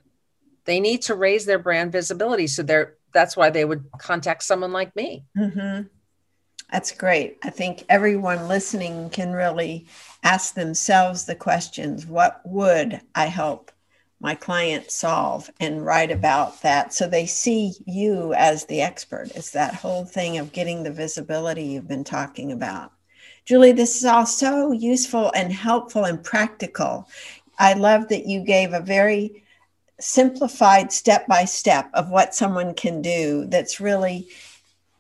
They 0.66 0.80
need 0.80 1.02
to 1.04 1.16
raise 1.16 1.46
their 1.46 1.60
brand 1.60 1.92
visibility. 1.92 2.48
So 2.48 2.64
they're 2.64 2.96
that's 3.12 3.38
why 3.38 3.50
they 3.50 3.66
would 3.66 3.86
contact 4.00 4.44
someone 4.44 4.72
like 4.72 4.96
me. 4.96 5.26
Mm-hmm. 5.38 5.88
That's 6.74 6.92
great 6.92 7.38
i 7.44 7.50
think 7.50 7.86
everyone 7.88 8.50
listening 8.50 9.10
can 9.12 9.32
really 9.32 9.86
ask 10.24 10.56
themselves 10.56 11.24
the 11.24 11.36
questions 11.36 12.06
what 12.06 12.42
would 12.44 13.00
i 13.16 13.28
help 13.28 13.72
my 14.24 14.34
client 14.34 14.90
solve 14.90 15.52
and 15.60 15.86
write 15.86 16.10
about 16.10 16.62
that 16.62 16.94
so 16.94 17.06
they 17.06 17.26
see 17.26 17.74
you 17.86 18.34
as 18.36 18.66
the 18.66 18.82
expert. 18.82 19.30
It's 19.36 19.52
that 19.52 19.76
whole 19.76 20.06
thing 20.06 20.38
of 20.38 20.54
getting 20.54 20.82
the 20.82 20.94
visibility 20.94 21.64
you've 21.64 21.90
been 21.90 22.06
talking 22.06 22.54
about. 22.54 22.94
Julie, 23.44 23.74
this 23.74 23.98
is 23.98 24.06
all 24.06 24.26
so 24.26 24.72
useful 24.72 25.30
and 25.36 25.52
helpful 25.52 26.06
and 26.06 26.24
practical. 26.24 27.10
I 27.60 27.74
love 27.74 28.08
that 28.08 28.26
you 28.26 28.46
gave 28.46 28.72
a 28.72 28.80
very 28.80 29.44
simplified 30.00 30.94
step 30.94 31.28
by 31.28 31.44
step 31.44 31.90
of 31.94 32.10
what 32.10 32.34
someone 32.34 32.74
can 32.74 33.02
do 33.02 33.46
that's 33.48 33.82
really 33.82 34.30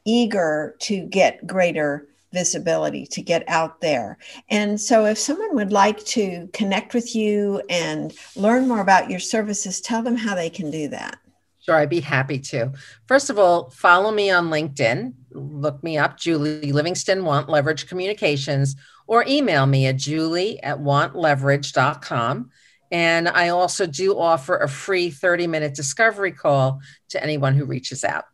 eager 0.06 0.76
to 0.80 1.06
get 1.06 1.45
greater 1.47 2.08
visibility 2.34 3.06
to 3.06 3.22
get 3.22 3.47
out 3.47 3.80
there. 3.80 4.18
And 4.49 4.82
so, 4.82 5.06
if 5.06 5.18
someone 5.18 5.56
would 5.56 5.72
like 5.72 6.04
to 6.06 6.49
connect 6.51 6.93
with 6.93 7.16
you 7.16 7.62
and 7.70 8.14
learn 8.36 8.68
more 8.68 8.82
about 8.82 9.10
your 9.10 9.20
services, 9.20 9.80
tell 9.80 10.01
them 10.01 10.18
how 10.18 10.36
they 10.36 10.49
can 10.49 10.72
do 10.72 10.89
that. 10.89 11.20
Sure, 11.62 11.76
I'd 11.76 11.89
be 11.89 12.01
happy 12.01 12.39
to. 12.39 12.74
First 13.08 13.30
of 13.30 13.39
all, 13.39 13.70
follow 13.70 14.12
me 14.12 14.30
on 14.30 14.49
LinkedIn. 14.49 15.14
Look 15.32 15.82
me 15.82 15.97
up, 15.97 16.18
Julie 16.18 16.74
Livingston, 16.74 17.24
Want 17.24 17.47
Leverage 17.47 17.88
Communications, 17.88 18.76
or 19.08 19.24
email 19.28 19.66
me 19.66 19.88
at 19.88 19.95
julie 19.95 20.62
at 20.62 20.80
wantleverage.com. 20.80 22.49
And 22.91 23.30
I 23.30 23.49
also 23.49 23.88
do 23.88 24.20
offer 24.20 24.58
a 24.58 24.68
free 24.68 25.10
30 25.10 25.47
minute 25.47 25.74
discovery 25.74 26.34
call 26.34 26.82
to 27.10 27.24
anyone 27.24 27.56
who 27.56 27.66
reaches 27.66 28.04
out. 28.04 28.26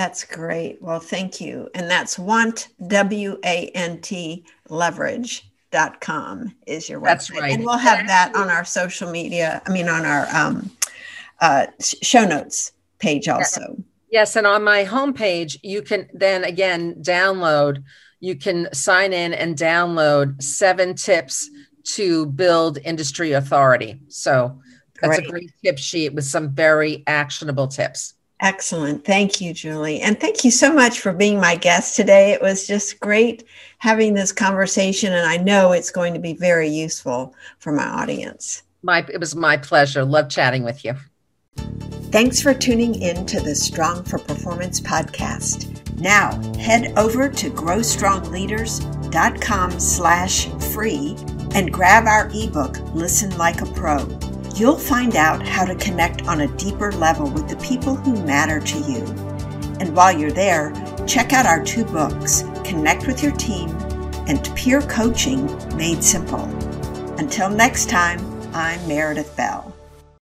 That's 0.00 0.24
great. 0.24 0.80
Well, 0.80 0.98
thank 0.98 1.42
you. 1.42 1.68
And 1.74 1.90
that's 1.90 2.18
want, 2.18 2.68
W 2.86 3.38
A 3.44 3.66
N 3.74 4.00
T, 4.00 4.46
leverage.com 4.70 6.54
is 6.66 6.88
your 6.88 7.00
website. 7.00 7.04
That's 7.04 7.30
right. 7.32 7.52
And 7.52 7.62
we'll 7.66 7.76
have 7.76 8.06
that 8.06 8.34
on 8.34 8.48
our 8.48 8.64
social 8.64 9.10
media, 9.10 9.60
I 9.66 9.70
mean, 9.70 9.90
on 9.90 10.06
our 10.06 10.26
um, 10.34 10.70
uh, 11.42 11.66
show 11.80 12.24
notes 12.24 12.72
page 12.98 13.28
also. 13.28 13.76
Yes. 14.10 14.36
And 14.36 14.46
on 14.46 14.64
my 14.64 14.86
homepage, 14.86 15.58
you 15.62 15.82
can 15.82 16.08
then 16.14 16.44
again 16.44 16.94
download, 17.02 17.84
you 18.20 18.36
can 18.36 18.72
sign 18.72 19.12
in 19.12 19.34
and 19.34 19.54
download 19.54 20.42
seven 20.42 20.94
tips 20.94 21.50
to 21.96 22.24
build 22.24 22.78
industry 22.86 23.32
authority. 23.32 24.00
So 24.08 24.62
that's 25.02 25.18
great. 25.18 25.28
a 25.28 25.30
great 25.30 25.52
tip 25.62 25.76
sheet 25.76 26.14
with 26.14 26.24
some 26.24 26.54
very 26.54 27.04
actionable 27.06 27.68
tips. 27.68 28.14
Excellent. 28.40 29.04
Thank 29.04 29.42
you, 29.42 29.52
Julie. 29.52 30.00
And 30.00 30.18
thank 30.18 30.44
you 30.44 30.50
so 30.50 30.72
much 30.72 31.00
for 31.00 31.12
being 31.12 31.38
my 31.38 31.56
guest 31.56 31.94
today. 31.94 32.32
It 32.32 32.40
was 32.40 32.66
just 32.66 32.98
great 32.98 33.44
having 33.78 34.14
this 34.14 34.32
conversation, 34.32 35.12
and 35.12 35.26
I 35.26 35.36
know 35.36 35.72
it's 35.72 35.90
going 35.90 36.14
to 36.14 36.20
be 36.20 36.32
very 36.32 36.68
useful 36.68 37.34
for 37.58 37.70
my 37.70 37.84
audience. 37.84 38.62
My, 38.82 39.04
it 39.12 39.20
was 39.20 39.36
my 39.36 39.58
pleasure. 39.58 40.06
Love 40.06 40.30
chatting 40.30 40.64
with 40.64 40.86
you. 40.86 40.94
Thanks 42.10 42.40
for 42.40 42.54
tuning 42.54 42.94
in 42.94 43.26
to 43.26 43.40
the 43.40 43.54
Strong 43.54 44.04
for 44.04 44.18
Performance 44.18 44.80
podcast. 44.80 45.66
Now, 46.00 46.40
head 46.58 46.94
over 46.96 47.28
to 47.28 47.50
growstrongleaders.com 47.50 49.78
slash 49.78 50.46
free 50.72 51.14
and 51.54 51.70
grab 51.70 52.06
our 52.06 52.30
ebook, 52.32 52.78
Listen 52.94 53.36
Like 53.36 53.60
a 53.60 53.66
Pro 53.66 54.06
You'll 54.54 54.78
find 54.78 55.16
out 55.16 55.46
how 55.46 55.64
to 55.64 55.74
connect 55.74 56.26
on 56.26 56.42
a 56.42 56.56
deeper 56.56 56.92
level 56.92 57.30
with 57.30 57.48
the 57.48 57.56
people 57.56 57.94
who 57.94 58.22
matter 58.24 58.60
to 58.60 58.78
you. 58.80 59.04
And 59.80 59.94
while 59.96 60.16
you're 60.16 60.30
there, 60.30 60.72
check 61.06 61.32
out 61.32 61.46
our 61.46 61.64
two 61.64 61.84
books, 61.84 62.42
Connect 62.64 63.06
with 63.06 63.22
Your 63.22 63.32
Team 63.32 63.70
and 64.28 64.44
Peer 64.54 64.80
Coaching 64.82 65.46
Made 65.76 66.04
Simple. 66.04 66.44
Until 67.18 67.50
next 67.50 67.88
time, 67.88 68.20
I'm 68.54 68.86
Meredith 68.86 69.34
Bell. 69.36 69.74